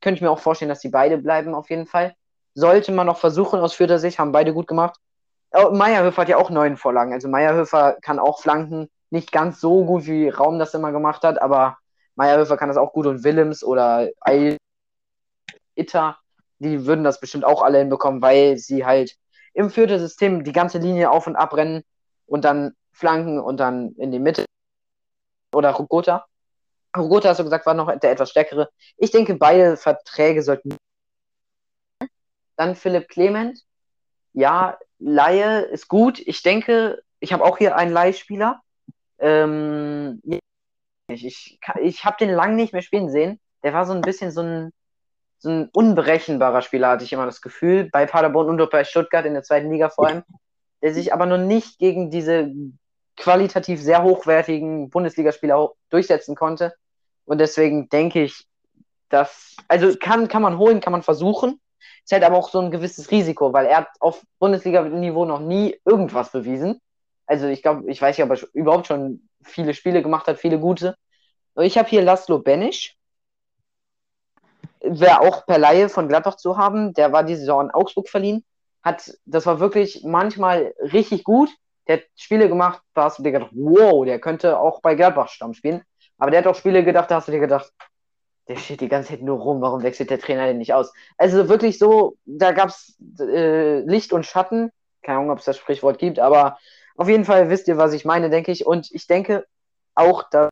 [0.00, 2.14] könnte ich mir auch vorstellen, dass die beide bleiben auf jeden Fall.
[2.54, 4.96] Sollte man noch versuchen aus Fürther Sicht, haben beide gut gemacht.
[5.52, 7.12] Oh, Meierhöfer hat ja auch neun Vorlagen.
[7.12, 8.90] Also Meierhöfer kann auch flanken.
[9.10, 11.78] Nicht ganz so gut, wie Raum das immer gemacht hat, aber
[12.14, 14.58] Meierhöfer kann das auch gut und Willems oder Eil
[15.74, 16.18] Itter
[16.58, 19.16] die würden das bestimmt auch alle hinbekommen, weil sie halt
[19.54, 21.82] im vierten System die ganze Linie auf und ab rennen
[22.26, 24.44] und dann flanken und dann in die Mitte.
[25.54, 26.26] Oder Rogota.
[26.96, 28.70] Rogota, hast du gesagt, war noch der etwas stärkere.
[28.96, 30.76] Ich denke, beide Verträge sollten.
[32.56, 33.60] Dann Philipp Clement.
[34.32, 36.18] Ja, Laie ist gut.
[36.18, 38.60] Ich denke, ich habe auch hier einen Leihspieler.
[39.18, 40.40] Ähm, ich
[41.08, 43.40] ich, ich habe den lang nicht mehr spielen sehen.
[43.62, 44.72] Der war so ein bisschen so ein
[45.38, 49.34] so ein unberechenbarer Spieler, hatte ich immer das Gefühl, bei Paderborn und bei Stuttgart in
[49.34, 50.22] der zweiten Liga vor allem,
[50.82, 52.52] der sich aber noch nicht gegen diese
[53.16, 56.74] qualitativ sehr hochwertigen Bundesligaspieler durchsetzen konnte.
[57.24, 58.46] Und deswegen denke ich,
[59.08, 61.60] dass, also kann, kann man holen, kann man versuchen.
[62.04, 65.78] Ist halt aber auch so ein gewisses Risiko, weil er hat auf Bundesliga-Niveau noch nie
[65.84, 66.80] irgendwas bewiesen.
[67.26, 70.58] Also ich glaube, ich weiß nicht, ob er überhaupt schon viele Spiele gemacht hat, viele
[70.58, 70.96] gute.
[71.60, 72.96] Ich habe hier Laszlo Benisch,
[74.80, 76.92] wäre auch per Laie von Gladbach zu haben.
[76.94, 78.44] Der war diese Saison in Augsburg verliehen.
[78.82, 81.50] Hat, das war wirklich manchmal richtig gut.
[81.86, 85.28] Der hat Spiele gemacht, da hast du dir gedacht, wow, der könnte auch bei Gladbach
[85.28, 85.82] Stamm spielen.
[86.18, 87.72] Aber der hat auch Spiele gedacht, da hast du dir gedacht,
[88.48, 90.92] der steht die ganze Zeit nur rum, warum wechselt der Trainer denn nicht aus?
[91.16, 94.70] Also wirklich so, da gab es äh, Licht und Schatten.
[95.02, 96.58] Keine Ahnung, ob es das Sprichwort gibt, aber
[96.96, 98.66] auf jeden Fall wisst ihr, was ich meine, denke ich.
[98.66, 99.46] Und ich denke
[99.94, 100.50] auch, dass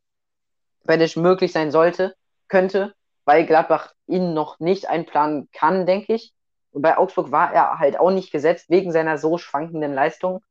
[0.84, 2.14] wenn es möglich sein sollte,
[2.48, 2.94] könnte,
[3.26, 6.32] weil Gladbach ihn noch nicht einplanen kann, denke ich.
[6.70, 10.42] Und bei Augsburg war er halt auch nicht gesetzt wegen seiner so schwankenden Leistung.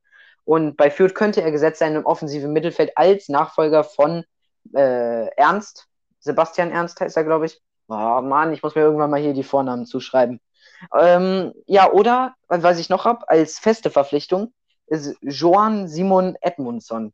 [0.44, 4.26] Und bei Fürth könnte er gesetzt sein im offensiven Mittelfeld als Nachfolger von
[4.74, 5.88] äh, Ernst.
[6.20, 7.62] Sebastian Ernst heißt er, glaube ich.
[7.88, 10.42] Oh Mann, ich muss mir irgendwann mal hier die Vornamen zuschreiben.
[10.98, 14.54] Ähm, ja, oder, was ich noch habe, als feste Verpflichtung,
[14.88, 17.14] ist Joan Simon Edmundsson.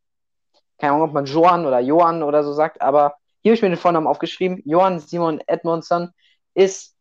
[0.77, 3.69] Keine Ahnung, ob man Joan oder Johan oder so sagt, aber hier habe ich mir
[3.69, 4.61] den Vornamen aufgeschrieben.
[4.65, 6.11] Johann Simon Edmundsson
[6.53, 6.95] ist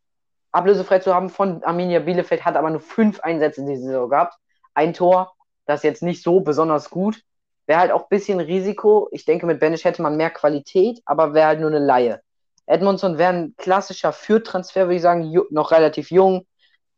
[0.53, 4.35] ablösefrei zu haben von Arminia Bielefeld, hat aber nur fünf Einsätze in dieser Saison gehabt.
[4.74, 5.35] Ein Tor,
[5.66, 7.22] das ist jetzt nicht so besonders gut.
[7.66, 9.09] Wäre halt auch ein bisschen Risiko.
[9.12, 12.20] Ich denke, mit Benisch hätte man mehr Qualität, aber wäre halt nur eine Laie.
[12.66, 16.46] Edmondson wäre ein klassischer Fürtransfer, würde ich sagen, noch relativ jung,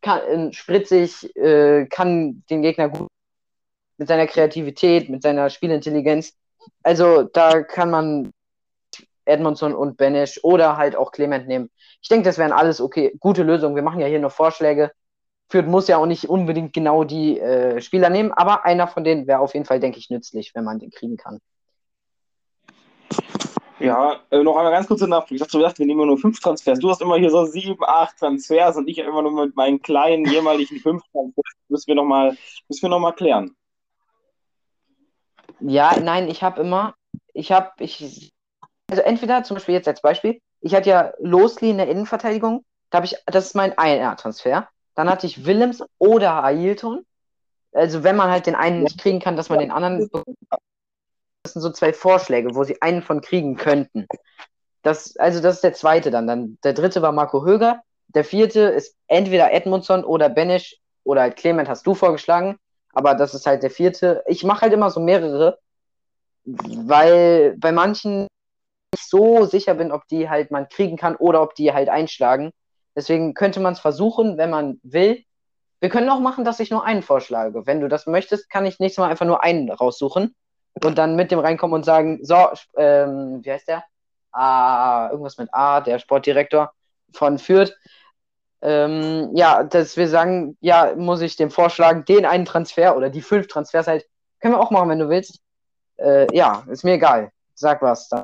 [0.03, 3.09] kann, äh, spritzig, äh, kann den Gegner gut
[3.99, 6.35] mit seiner Kreativität, mit seiner Spielintelligenz.
[6.83, 8.33] Also da kann man
[9.25, 11.71] Edmondson und Benesch oder halt auch Clement nehmen.
[12.01, 13.77] Ich denke, das wären alles okay, gute Lösungen.
[13.77, 14.93] Wir machen ja hier noch Vorschläge.
[15.49, 19.27] Fürth muss ja auch nicht unbedingt genau die äh, Spieler nehmen, aber einer von denen
[19.27, 21.41] wäre auf jeden Fall, denke ich, nützlich, wenn man den kriegen kann.
[23.79, 25.35] Ja, äh, noch einmal ganz kurze Nachfrage.
[25.35, 26.79] Ich dachte, du wir nehmen nur fünf Transfers.
[26.79, 30.25] Du hast immer hier so sieben, acht Transfers und ich immer nur mit meinen kleinen,
[30.25, 31.45] jährlichen fünf Transfers.
[31.69, 32.37] Müssen wir nochmal
[32.83, 33.57] noch klären.
[35.61, 36.95] Ja, nein, ich habe immer,
[37.35, 38.32] ich habe, ich
[38.93, 42.97] also entweder zum Beispiel jetzt als Beispiel, ich hatte ja Losli in der Innenverteidigung, da
[42.97, 44.69] habe ich, das ist mein einer Transfer.
[44.95, 47.07] Dann hatte ich Willems oder Ailton.
[47.73, 50.11] Also wenn man halt den einen nicht kriegen kann, dass man den anderen.
[51.43, 54.07] Das sind so zwei Vorschläge, wo sie einen von kriegen könnten.
[54.83, 56.27] Das, also das ist der zweite dann.
[56.27, 56.59] dann.
[56.63, 57.81] Der dritte war Marco Höger.
[58.09, 62.59] Der vierte ist entweder Edmundson oder Benisch oder halt Clement hast du vorgeschlagen.
[62.93, 64.23] Aber das ist halt der vierte.
[64.27, 65.59] Ich mache halt immer so mehrere,
[66.45, 68.29] weil bei manchen
[68.93, 72.53] nicht so sicher bin, ob die halt man kriegen kann oder ob die halt einschlagen.
[72.95, 75.25] Deswegen könnte man es versuchen, wenn man will.
[75.81, 77.67] Wir können auch machen, dass ich nur einen vorschlage.
[77.67, 80.35] Wenn du das möchtest, kann ich nächstes Mal einfach nur einen raussuchen
[80.85, 83.85] und dann mit dem reinkommen und sagen, so, ähm, wie heißt der?
[84.31, 86.73] Ah, irgendwas mit A, der Sportdirektor
[87.13, 87.75] von Fürth.
[88.63, 93.21] Ähm, ja, dass wir sagen, ja, muss ich dem vorschlagen, den einen Transfer oder die
[93.21, 94.07] fünf Transfers halt,
[94.41, 95.41] können wir auch machen, wenn du willst.
[95.97, 97.33] Äh, ja, ist mir egal.
[97.55, 98.09] Sag was.
[98.09, 98.23] Dann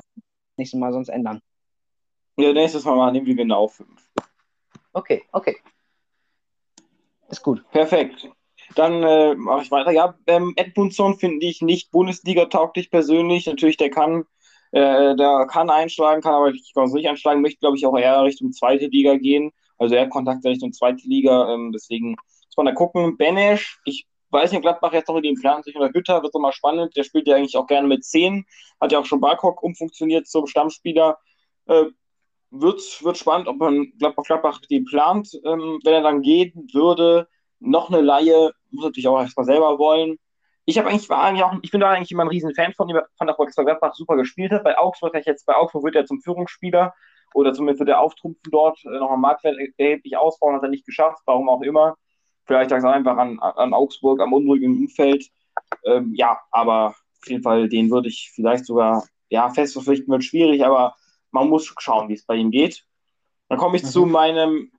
[0.59, 1.41] nächstes Mal sonst ändern.
[2.37, 4.09] Ja, nächstes Mal nehmen wir genau fünf.
[4.93, 5.57] Okay, okay.
[7.29, 7.63] Ist gut.
[7.71, 8.29] Perfekt.
[8.75, 9.91] Dann äh, mache ich weiter.
[9.91, 13.45] Ja, ähm, Edmundson finde ich nicht Bundesliga-tauglich persönlich.
[13.45, 14.25] Natürlich, der kann,
[14.71, 18.51] äh, der kann einschlagen, kann aber nicht, nicht einschlagen, möchte, glaube ich, auch eher Richtung
[18.51, 19.51] zweite Liga gehen.
[19.77, 21.53] Also er hat Kontakt Richtung zweite Liga.
[21.53, 23.17] Ähm, deswegen muss man da gucken.
[23.17, 26.39] Benesch, ich weiß nicht, Gladbach jetzt noch in den Plan sich unter Hütter, wird doch
[26.39, 26.95] mal spannend.
[26.95, 28.45] Der spielt ja eigentlich auch gerne mit 10.
[28.79, 31.17] Hat ja auch schon Barkok umfunktioniert zum Stammspieler.
[31.65, 31.85] Äh,
[32.51, 35.29] wird, wird spannend, ob man Gladbach, Gladbach die plant.
[35.45, 37.27] Ähm, wenn er dann gehen würde,
[37.59, 40.17] noch eine Laie, muss natürlich auch erstmal selber wollen.
[40.65, 42.87] Ich habe eigentlich, war eigentlich auch, ich bin da eigentlich immer ein riesen Fan von
[43.17, 44.63] fand auch, dass Gladbach super gespielt hat.
[44.63, 46.93] Bei Augsburg, jetzt bei Augsburg wird er zum Führungsspieler
[47.33, 50.85] oder zumindest wird er auftrumpfen dort, äh, noch am Marktwert erheblich ausbauen, hat er nicht
[50.85, 51.95] geschafft, warum auch immer.
[52.49, 55.29] Vielleicht lag es einfach an, an Augsburg, am unruhigen Umfeld.
[55.85, 60.23] Ähm, ja, aber auf jeden Fall, den würde ich vielleicht sogar, ja, fest verpflichten wird
[60.23, 60.95] schwierig, aber
[61.29, 62.87] man muss schauen, wie es bei ihm geht.
[63.49, 63.87] Dann komme ich mhm.
[63.89, 64.71] zu meinem,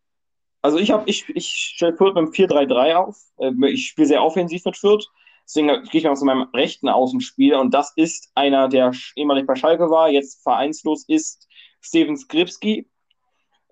[0.63, 3.19] also ich habe, ich, ich stelle Fürth mit einem 4-3-3 auf.
[3.39, 5.07] Äh, ich spiele sehr offensiv mit Fürth.
[5.45, 9.55] Deswegen gehe ich mal zu meinem rechten Außenspieler und das ist einer, der ehemalig bei
[9.55, 11.47] Schalke war, jetzt vereinslos ist,
[11.81, 12.90] Steven Skripski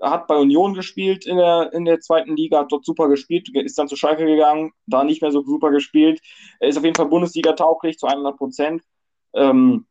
[0.00, 3.78] hat bei Union gespielt in der, in der zweiten Liga, hat dort super gespielt, ist
[3.78, 6.20] dann zu Schalke gegangen, da nicht mehr so super gespielt.
[6.60, 8.82] Er ist auf jeden Fall Bundesliga tauglich zu 100 Prozent.
[9.34, 9.86] Ähm,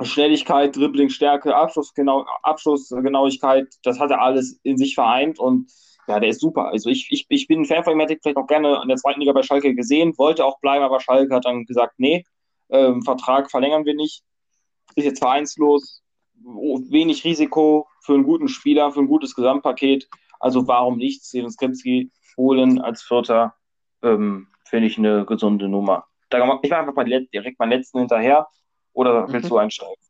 [0.00, 5.70] Schnelligkeit, Dribbling, Stärke, Abschlussgenau Abschlussgenauigkeit, das hat er alles in sich vereint und
[6.08, 6.68] ja, der ist super.
[6.68, 8.88] Also ich, ich, ich bin ein Fan von ihm, hätte ich vielleicht noch gerne in
[8.88, 12.24] der zweiten Liga bei Schalke gesehen, wollte auch bleiben, aber Schalke hat dann gesagt, nee,
[12.70, 14.22] ähm, Vertrag verlängern wir nicht,
[14.96, 16.01] ist jetzt vereinslos,
[16.44, 20.08] wenig Risiko für einen guten Spieler, für ein gutes Gesamtpaket.
[20.40, 23.54] Also warum nicht Steven Skripski holen als Vierter?
[24.02, 26.06] Ähm, Finde ich eine gesunde Nummer.
[26.30, 28.48] Da, ich mache einfach mal direkt meinen letzten hinterher.
[28.92, 29.48] Oder willst mhm.
[29.50, 30.02] du einsteigen?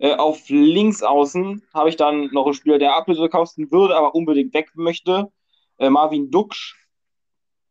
[0.00, 4.14] Äh, auf links außen habe ich dann noch einen Spieler, der Ablöse kosten würde, aber
[4.14, 5.32] unbedingt weg möchte.
[5.78, 6.76] Äh, Marvin Duksch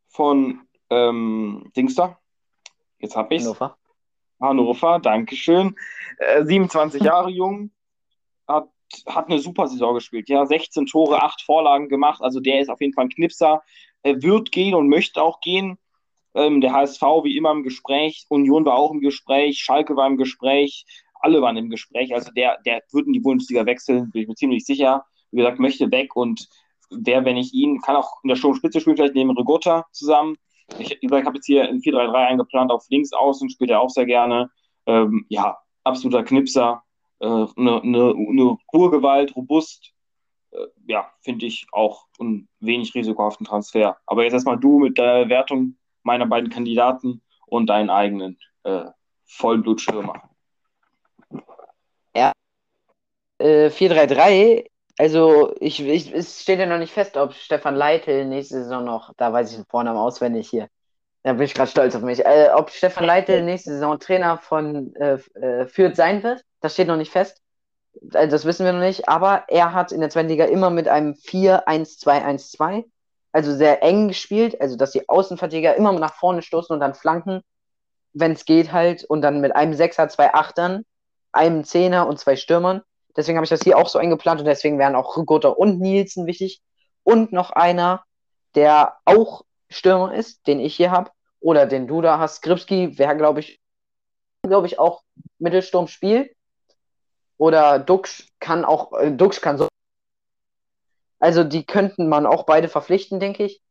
[0.07, 2.19] von ähm, Dingster.
[2.99, 3.59] Jetzt habe ich es.
[4.39, 5.75] Hannover, Dankeschön.
[6.17, 7.71] Äh, 27 Jahre jung,
[8.47, 8.69] hat,
[9.07, 10.29] hat eine super Saison gespielt.
[10.29, 12.21] Ja, 16 Tore, 8 Vorlagen gemacht.
[12.21, 13.61] Also der ist auf jeden Fall ein Knipser.
[14.03, 15.77] Er wird gehen und möchte auch gehen.
[16.33, 20.17] Ähm, der HSV wie immer im Gespräch, Union war auch im Gespräch, Schalke war im
[20.17, 22.13] Gespräch, alle waren im Gespräch.
[22.13, 25.05] Also der, der wird in die Bundesliga wechseln, bin ich mir ziemlich sicher.
[25.31, 26.47] Wie gesagt, möchte weg und
[26.89, 30.37] wer, wenn ich ihn, kann auch in der Sturmspitze spielen, vielleicht neben Rigotta zusammen.
[30.77, 34.05] Ich, ich habe jetzt hier ein 4-3-3 eingeplant auf links außen, spielt er auch sehr
[34.05, 34.49] gerne.
[34.85, 36.83] Ähm, ja, absoluter Knipser,
[37.19, 39.93] eine äh, ne, ne, ne Urgewalt, robust.
[40.51, 43.97] Äh, ja, finde ich auch einen wenig risikohaften Transfer.
[44.05, 48.85] Aber jetzt erstmal du mit der Wertung meiner beiden Kandidaten und deinen eigenen äh,
[49.25, 50.29] Vollblutschirmer.
[52.15, 52.31] Ja,
[53.39, 54.65] äh, 4-3-3
[54.97, 59.13] also, ich, ich, es steht ja noch nicht fest, ob Stefan Leitl nächste Saison noch,
[59.17, 60.69] da weiß ich den Vornamen auswendig hier.
[61.23, 62.25] Da bin ich gerade stolz auf mich.
[62.25, 66.87] Äh, ob Stefan Leitl nächste Saison Trainer von äh, äh, Fürth sein wird, das steht
[66.87, 67.41] noch nicht fest.
[68.13, 69.07] Also, das wissen wir noch nicht.
[69.07, 72.85] Aber er hat in der zweiten Liga immer mit einem 4-1-2-1-2,
[73.31, 77.41] also sehr eng gespielt, also dass die Außenverteidiger immer nach vorne stoßen und dann flanken,
[78.13, 80.85] wenn es geht halt, und dann mit einem Sechser, zwei Achtern,
[81.33, 82.81] einem Zehner und zwei Stürmern.
[83.17, 86.27] Deswegen habe ich das hier auch so eingeplant und deswegen wären auch Rigotta und Nielsen
[86.27, 86.61] wichtig.
[87.03, 88.03] Und noch einer,
[88.53, 92.37] der auch Stürmer ist, den ich hier habe, oder den du da hast.
[92.37, 93.59] Skripski wäre, glaube ich,
[94.43, 95.03] glaube ich, auch
[95.39, 96.35] Mittelsturm spielt.
[97.37, 99.67] Oder Dux kann auch, äh, Dux kann so.
[101.19, 103.61] Also die könnten man auch beide verpflichten, denke ich.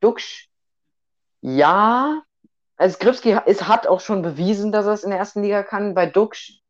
[0.00, 0.46] Dux,
[1.40, 2.22] ja.
[2.76, 5.94] Also Skripski ist, hat auch schon bewiesen, dass er es in der ersten Liga kann.
[5.94, 6.61] Bei Dux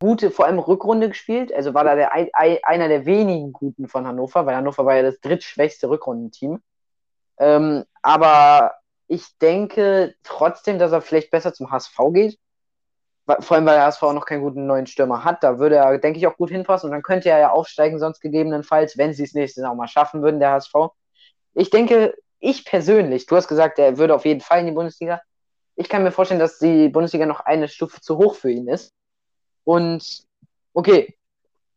[0.00, 1.52] gute, vor allem Rückrunde gespielt.
[1.52, 5.20] Also war da der, einer der wenigen guten von Hannover, weil Hannover war ja das
[5.20, 6.60] drittschwächste Rückrundenteam.
[7.38, 8.74] Ähm, aber
[9.06, 12.38] ich denke trotzdem, dass er vielleicht besser zum HSV geht.
[13.26, 15.42] Vor allem, weil der HSV noch keinen guten neuen Stürmer hat.
[15.42, 16.88] Da würde er, denke ich, auch gut hinpassen.
[16.88, 19.88] Und dann könnte er ja aufsteigen, sonst gegebenenfalls, wenn sie es nächstes Jahr auch mal
[19.88, 20.74] schaffen würden, der HSV.
[21.54, 25.22] Ich denke, ich persönlich, du hast gesagt, er würde auf jeden Fall in die Bundesliga.
[25.76, 28.92] Ich kann mir vorstellen, dass die Bundesliga noch eine Stufe zu hoch für ihn ist.
[29.64, 30.24] Und
[30.72, 31.16] okay,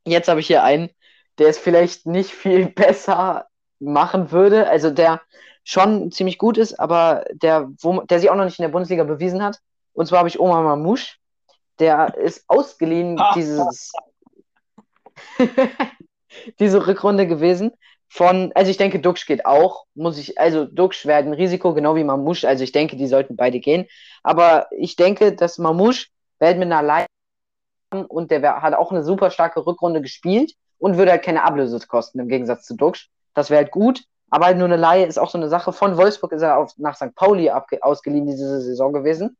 [0.05, 0.89] jetzt habe ich hier einen,
[1.37, 3.47] der es vielleicht nicht viel besser
[3.79, 5.21] machen würde, also der
[5.63, 9.03] schon ziemlich gut ist, aber der, wo, der sich auch noch nicht in der Bundesliga
[9.03, 9.59] bewiesen hat.
[9.93, 11.17] Und zwar habe ich Omar Mamouche,
[11.79, 13.91] der ist ausgeliehen dieses
[16.59, 17.71] diese Rückrunde gewesen
[18.09, 21.95] von, also ich denke, Duxch geht auch, muss ich, also Duxch wäre ein Risiko, genau
[21.95, 23.85] wie Mamouche, also ich denke, die sollten beide gehen,
[24.23, 26.07] aber ich denke, dass Mamouche
[26.39, 27.16] wird mit einer Leistung
[27.91, 32.19] und der hat auch eine super starke Rückrunde gespielt und würde halt keine Ablöse kosten
[32.19, 33.09] im Gegensatz zu Duxch.
[33.33, 35.71] Das wäre halt gut, aber halt nur eine Laie ist auch so eine Sache.
[35.71, 37.15] Von Wolfsburg ist er auf, nach St.
[37.15, 39.37] Pauli ausgeliehen diese Saison gewesen.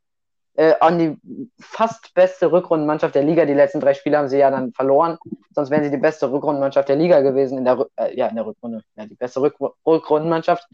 [0.55, 1.17] Äh, an die
[1.59, 3.45] fast beste Rückrundenmannschaft der Liga.
[3.45, 5.19] Die letzten drei Spiele haben sie ja dann verloren.
[5.51, 8.45] Sonst wären sie die beste Rückrundenmannschaft der Liga gewesen in der, äh, ja, in der
[8.45, 8.81] Rückrunde.
[8.95, 9.55] Ja, die beste Rück
[9.85, 10.67] Rückrundenmannschaft.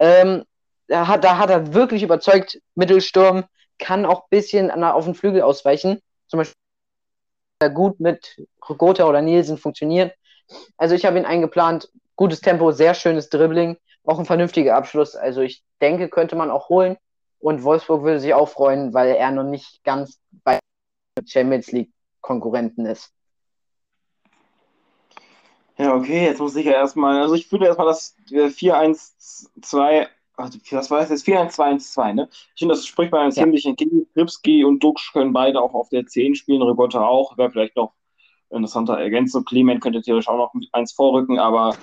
[0.00, 0.44] Ähm,
[0.88, 2.60] da, hat, da hat er wirklich überzeugt.
[2.74, 3.44] Mittelsturm
[3.78, 6.00] kann auch ein bisschen auf den Flügel ausweichen.
[6.26, 6.56] Zum Beispiel
[7.68, 10.14] gut mit Gotha oder Nielsen funktioniert.
[10.76, 11.90] Also ich habe ihn eingeplant.
[12.16, 15.16] Gutes Tempo, sehr schönes Dribbling, auch ein vernünftiger Abschluss.
[15.16, 16.96] Also ich denke, könnte man auch holen.
[17.38, 20.58] Und Wolfsburg würde sich auch freuen, weil er noch nicht ganz bei
[21.26, 23.12] Champions League Konkurrenten ist.
[25.78, 30.06] Ja, okay, jetzt muss ich ja erstmal, also ich würde erstmal das 4-1-2
[30.42, 31.26] also, was war das jetzt?
[31.26, 32.28] 4-1-2-1-2, ne?
[32.30, 33.30] Ich finde, das spricht ja.
[33.30, 34.06] ziemlich entgegen.
[34.14, 37.94] Kripski und Dux können beide auch auf der 10 spielen, Rigotta auch, wäre vielleicht noch
[38.50, 39.44] interessanter Ergänzung.
[39.44, 41.76] Clement könnte theoretisch auch noch eins vorrücken, aber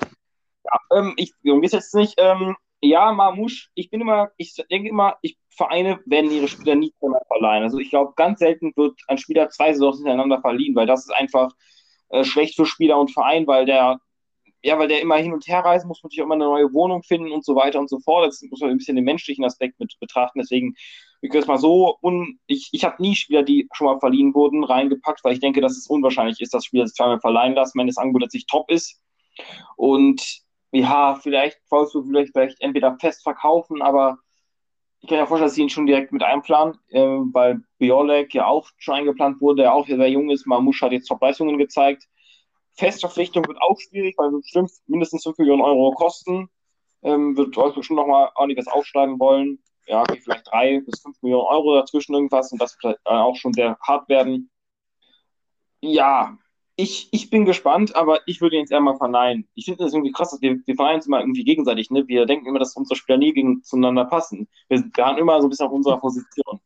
[0.64, 2.16] ja, ähm, ich um geht's jetzt nicht.
[2.18, 6.94] Ähm, ja, Marmouche, ich bin immer, ich denke immer, ich, Vereine werden ihre Spieler nie
[7.28, 7.64] verleihen.
[7.64, 11.16] Also ich glaube, ganz selten wird ein Spieler zwei Saisons hintereinander verliehen, weil das ist
[11.16, 11.52] einfach
[12.10, 14.00] äh, schlecht für Spieler und Verein, weil der
[14.68, 17.02] ja, weil der immer hin und her reisen muss, natürlich auch immer eine neue Wohnung
[17.02, 18.28] finden und so weiter und so fort.
[18.28, 20.40] Das muss man ein bisschen den menschlichen Aspekt mit betrachten.
[20.40, 20.76] Deswegen,
[21.22, 24.66] ich es mal so, un, ich, ich habe nie Spieler, die schon mal verliehen wurden,
[24.66, 27.88] reingepackt, weil ich denke, dass es unwahrscheinlich ist, dass Spieler sich zweimal verleihen lassen, wenn
[27.88, 29.02] das Angebot letztlich top ist.
[29.78, 34.18] Und ja, vielleicht Wolfsburg vielleicht, vielleicht entweder fest verkaufen, aber
[35.00, 38.48] ich kann mir vorstellen, dass sie ihn schon direkt mit einplanen, äh, weil Biolek ja
[38.48, 40.46] auch schon eingeplant wurde, der auch sehr jung ist.
[40.46, 42.04] Mamusch hat jetzt Top-Leistungen gezeigt.
[42.78, 46.50] Festverpflichtung wird auch schwierig, weil wir bestimmt mindestens 5 Millionen Euro kosten.
[47.04, 49.60] Ähm, wird Wolfsburg schon nochmal einiges aufschlagen wollen.
[49.88, 53.78] Ja, vielleicht 3 bis 5 Millionen Euro dazwischen irgendwas und das wird auch schon sehr
[53.82, 54.50] hart werden.
[55.82, 56.38] Ja,
[56.80, 59.48] ich, ich bin gespannt, aber ich würde jetzt eher mal verneinen.
[59.56, 61.90] Ich finde das irgendwie krass, dass wir, wir verneinen uns immer irgendwie gegenseitig.
[61.90, 62.08] Ne?
[62.08, 64.48] Wir denken immer, dass unsere Spieler nie gegen, zueinander passen.
[64.70, 66.60] Wir, haben immer so ein bisschen auf unserer Position.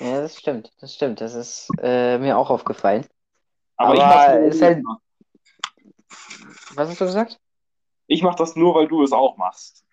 [0.00, 1.20] Ja, das stimmt, das stimmt.
[1.20, 3.06] Das ist äh, mir auch aufgefallen.
[3.76, 4.82] Aber, Aber ich ist halt.
[6.74, 7.38] Was hast du gesagt?
[8.06, 9.84] Ich mache das nur, weil du es auch machst.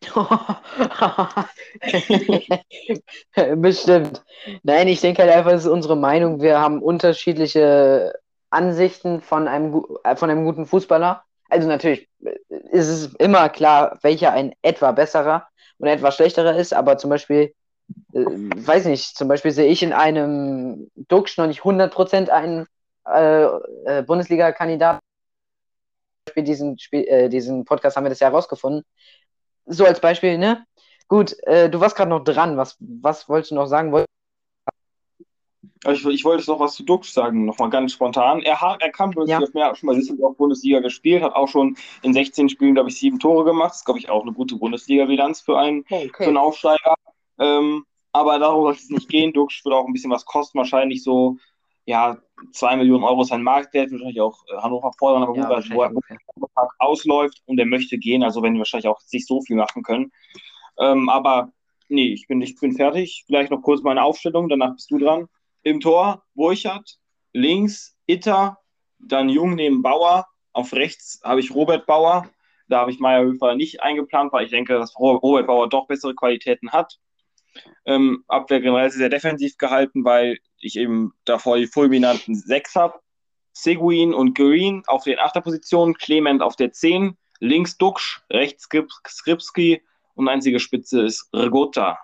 [3.56, 4.24] Bestimmt.
[4.62, 6.40] Nein, ich denke halt einfach, es ist unsere Meinung.
[6.40, 8.12] Wir haben unterschiedliche
[8.50, 11.24] Ansichten von einem, äh, von einem guten Fußballer.
[11.48, 16.98] Also natürlich ist es immer klar, welcher ein etwa besserer und etwa schlechterer ist, aber
[16.98, 17.54] zum Beispiel,
[18.12, 22.66] äh, weiß nicht, zum Beispiel sehe ich in einem Duxch noch nicht 100% einen
[23.06, 25.00] äh, äh, Bundesliga-Kandidat.
[26.36, 28.84] Diesen, Spiel, äh, diesen Podcast haben wir das ja herausgefunden.
[29.64, 30.64] So als Beispiel, ne?
[31.08, 32.58] Gut, äh, du warst gerade noch dran.
[32.58, 34.04] Was, was wolltest du noch sagen?
[35.86, 38.42] Ich, ich wollte noch was zu Dux sagen, nochmal ganz spontan.
[38.42, 39.66] Er, er kam Bundesliga, ja.
[39.66, 43.18] mehr schon mal Düsseldorf Bundesliga gespielt, hat auch schon in 16 Spielen, glaube ich, sieben
[43.18, 43.70] Tore gemacht.
[43.70, 46.10] Das ist, glaube ich, auch eine gute Bundesliga-Bilanz für einen, okay.
[46.12, 46.94] für einen Aufsteiger.
[47.38, 49.32] Ähm, aber darum soll es nicht gehen.
[49.32, 51.36] Dux wird auch ein bisschen was kosten, wahrscheinlich so,
[51.84, 52.18] ja,
[52.52, 56.48] zwei Millionen Euro sein Marktwert, wahrscheinlich auch äh, Hannover fordern, aber ja, wo, er, wo
[56.56, 59.82] er ausläuft und er möchte gehen, also wenn die wahrscheinlich auch nicht so viel machen
[59.82, 60.12] können.
[60.78, 61.50] Ähm, aber
[61.88, 63.24] nee, ich bin, ich bin fertig.
[63.26, 65.28] Vielleicht noch kurz meine Aufstellung, danach bist du dran.
[65.62, 66.98] Im Tor Burchardt,
[67.32, 68.58] links Itter,
[68.98, 70.26] dann Jung neben Bauer.
[70.52, 72.28] Auf rechts habe ich Robert Bauer.
[72.68, 76.70] Da habe ich Meyerhöfer nicht eingeplant, weil ich denke, dass Robert Bauer doch bessere Qualitäten
[76.70, 76.98] hat.
[77.84, 82.98] Ähm, Abwehr generell sehr defensiv gehalten, weil ich eben davor die fulminanten sechs habe.
[83.52, 88.68] Seguin und Green auf den Achterpositionen, Clement auf der 10, links Duxch, rechts
[89.08, 89.82] Skripski
[90.14, 91.98] und einzige Spitze ist Regota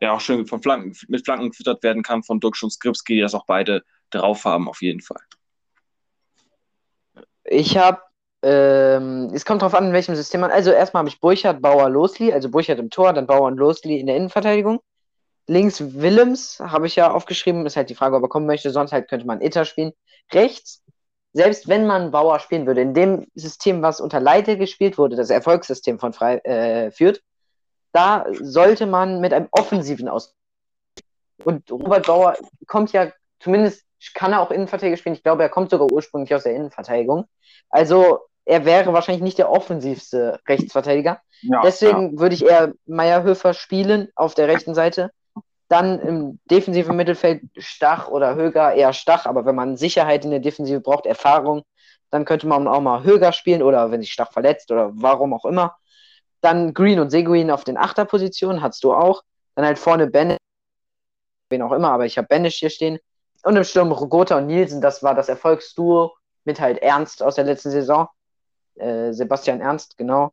[0.00, 3.20] der auch schön von Flanken, mit Flanken gefüttert werden kann von Duxch und Skripski, die
[3.20, 5.22] das auch beide drauf haben, auf jeden Fall.
[7.44, 8.00] Ich habe,
[8.42, 11.90] ähm, es kommt darauf an, in welchem System man, also erstmal habe ich Burchard, Bauer,
[11.90, 14.80] Losli, also Burchard im Tor, dann Bauer und Losli in der Innenverteidigung.
[15.46, 18.92] Links Willems habe ich ja aufgeschrieben, ist halt die Frage, ob er kommen möchte, sonst
[18.92, 19.92] halt könnte man Itter spielen.
[20.32, 20.82] Rechts,
[21.32, 25.30] selbst wenn man Bauer spielen würde, in dem System, was unter Leite gespielt wurde, das
[25.30, 27.22] Erfolgssystem von Frei, äh, führt,
[27.92, 30.34] da sollte man mit einem offensiven aus.
[31.44, 32.36] Und Robert Bauer
[32.66, 33.84] kommt ja, zumindest
[34.14, 35.14] kann er auch Innenverteidiger spielen.
[35.14, 37.26] Ich glaube, er kommt sogar ursprünglich aus der Innenverteidigung.
[37.68, 38.20] Also
[38.50, 41.20] er wäre wahrscheinlich nicht der offensivste Rechtsverteidiger.
[41.42, 42.20] Ja, Deswegen ja.
[42.20, 45.12] würde ich eher Meierhöfer spielen auf der rechten Seite.
[45.68, 50.40] Dann im defensiven Mittelfeld Stach oder Höger, eher Stach, aber wenn man Sicherheit in der
[50.40, 51.62] Defensive braucht, Erfahrung,
[52.10, 55.44] dann könnte man auch mal Höger spielen oder wenn sich Stach verletzt oder warum auch
[55.44, 55.76] immer.
[56.40, 59.22] Dann Green und Seguin auf den Achterpositionen, hattest du auch.
[59.54, 60.38] Dann halt vorne Benisch,
[61.50, 62.98] wen auch immer, aber ich habe Benisch hier stehen.
[63.44, 67.44] Und im Sturm Rogota und Nielsen, das war das Erfolgsduo mit halt Ernst aus der
[67.44, 68.08] letzten Saison.
[68.80, 70.32] Äh, Sebastian Ernst, genau.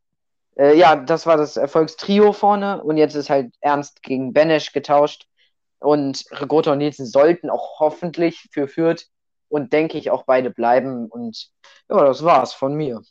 [0.56, 5.26] Äh, ja, das war das Erfolgstrio vorne und jetzt ist halt Ernst gegen Benesch getauscht.
[5.80, 9.06] Und Regota und Nielsen sollten auch hoffentlich für Fürth
[9.48, 11.06] und denke ich auch beide bleiben.
[11.06, 11.50] Und
[11.88, 13.02] ja, das war's von mir.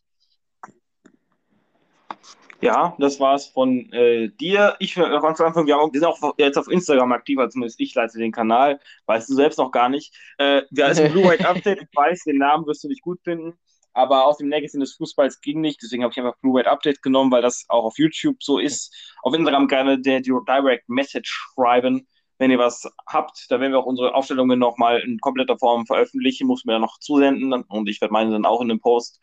[2.59, 4.75] Ja, das war's von äh, dir.
[4.79, 8.31] Ich ganz Anfang, wir, sind auch jetzt auf Instagram aktiv, also zumindest ich leite den
[8.31, 10.13] Kanal, weißt du selbst noch gar nicht.
[10.39, 13.53] Äh, wir als Blue White Update, ich weiß, den Namen wirst du nicht gut finden,
[13.97, 17.01] aber aus dem Nächsten des Fußballs ging nicht, deswegen habe ich einfach Blue White Update
[17.01, 18.95] genommen, weil das auch auf YouTube so ist.
[19.23, 23.47] Auf Instagram gerne der Direct Message schreiben, wenn ihr was habt.
[23.49, 26.99] Da werden wir auch unsere Aufstellungen nochmal in kompletter Form veröffentlichen, muss mir dann noch
[26.99, 29.19] zusenden und ich werde meine dann auch in den Post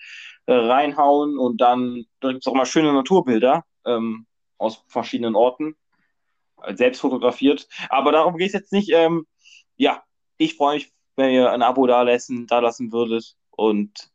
[0.47, 4.27] äh, reinhauen und dann da gibt es auch mal schöne Naturbilder ähm,
[4.59, 5.77] aus verschiedenen Orten,
[6.65, 7.69] äh, selbst fotografiert.
[7.91, 8.91] Aber darum geht es jetzt nicht.
[8.93, 9.25] Ähm,
[9.77, 10.03] ja,
[10.37, 14.13] ich freue mich, wenn ihr ein Abo da da lassen würdet und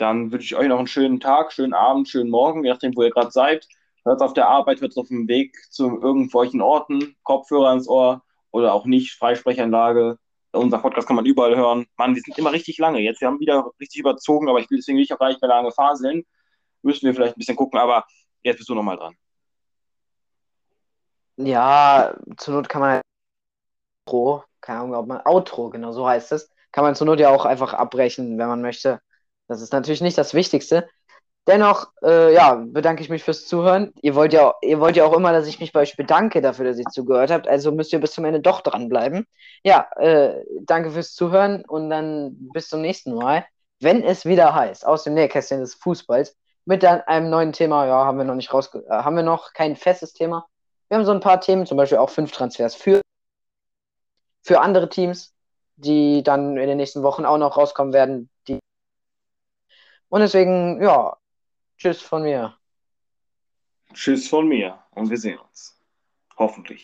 [0.00, 3.02] dann wünsche ich euch noch einen schönen Tag, schönen Abend, schönen Morgen, je nachdem, wo
[3.02, 3.66] ihr gerade seid.
[4.04, 8.72] Hört auf der Arbeit, hört auf dem Weg zu irgendwelchen Orten, Kopfhörer ins Ohr oder
[8.72, 10.18] auch nicht, Freisprechanlage.
[10.52, 11.86] Unser Podcast kann man überall hören.
[11.96, 13.00] Mann, wir sind immer richtig lange.
[13.00, 15.48] Jetzt, wir haben wieder richtig überzogen, aber ich will deswegen nicht auch gar nicht mehr
[15.48, 16.24] lange faseln.
[16.82, 18.04] Müssen wir vielleicht ein bisschen gucken, aber
[18.42, 19.14] jetzt bist du nochmal dran.
[21.36, 23.00] Ja, zur Not kann man
[24.06, 27.30] Outro, keine Ahnung, ob man Outro, genau so heißt es, kann man zur Not ja
[27.30, 29.00] auch einfach abbrechen, wenn man möchte.
[29.50, 30.88] Das ist natürlich nicht das Wichtigste.
[31.48, 33.92] Dennoch, äh, ja, bedanke ich mich fürs Zuhören.
[34.00, 36.66] Ihr wollt ja, ihr wollt ja auch immer, dass ich mich bei euch bedanke dafür,
[36.66, 37.48] dass ihr zugehört habt.
[37.48, 39.26] Also müsst ihr bis zum Ende doch dranbleiben.
[39.64, 43.44] Ja, äh, danke fürs Zuhören und dann bis zum nächsten Mal,
[43.80, 47.86] wenn es wieder heißt, aus dem Nähkästchen des Fußballs, mit einem neuen Thema.
[47.86, 50.46] Ja, haben wir noch nicht rausge, äh, haben wir noch kein festes Thema.
[50.88, 53.00] Wir haben so ein paar Themen, zum Beispiel auch fünf Transfers für,
[54.42, 55.34] für andere Teams,
[55.74, 58.30] die dann in den nächsten Wochen auch noch rauskommen werden.
[58.46, 58.60] Die
[60.10, 61.16] und deswegen, ja,
[61.80, 62.54] Tschüss von mir.
[63.94, 65.80] Tschüss von mir und wir sehen uns.
[66.36, 66.78] Hoffentlich.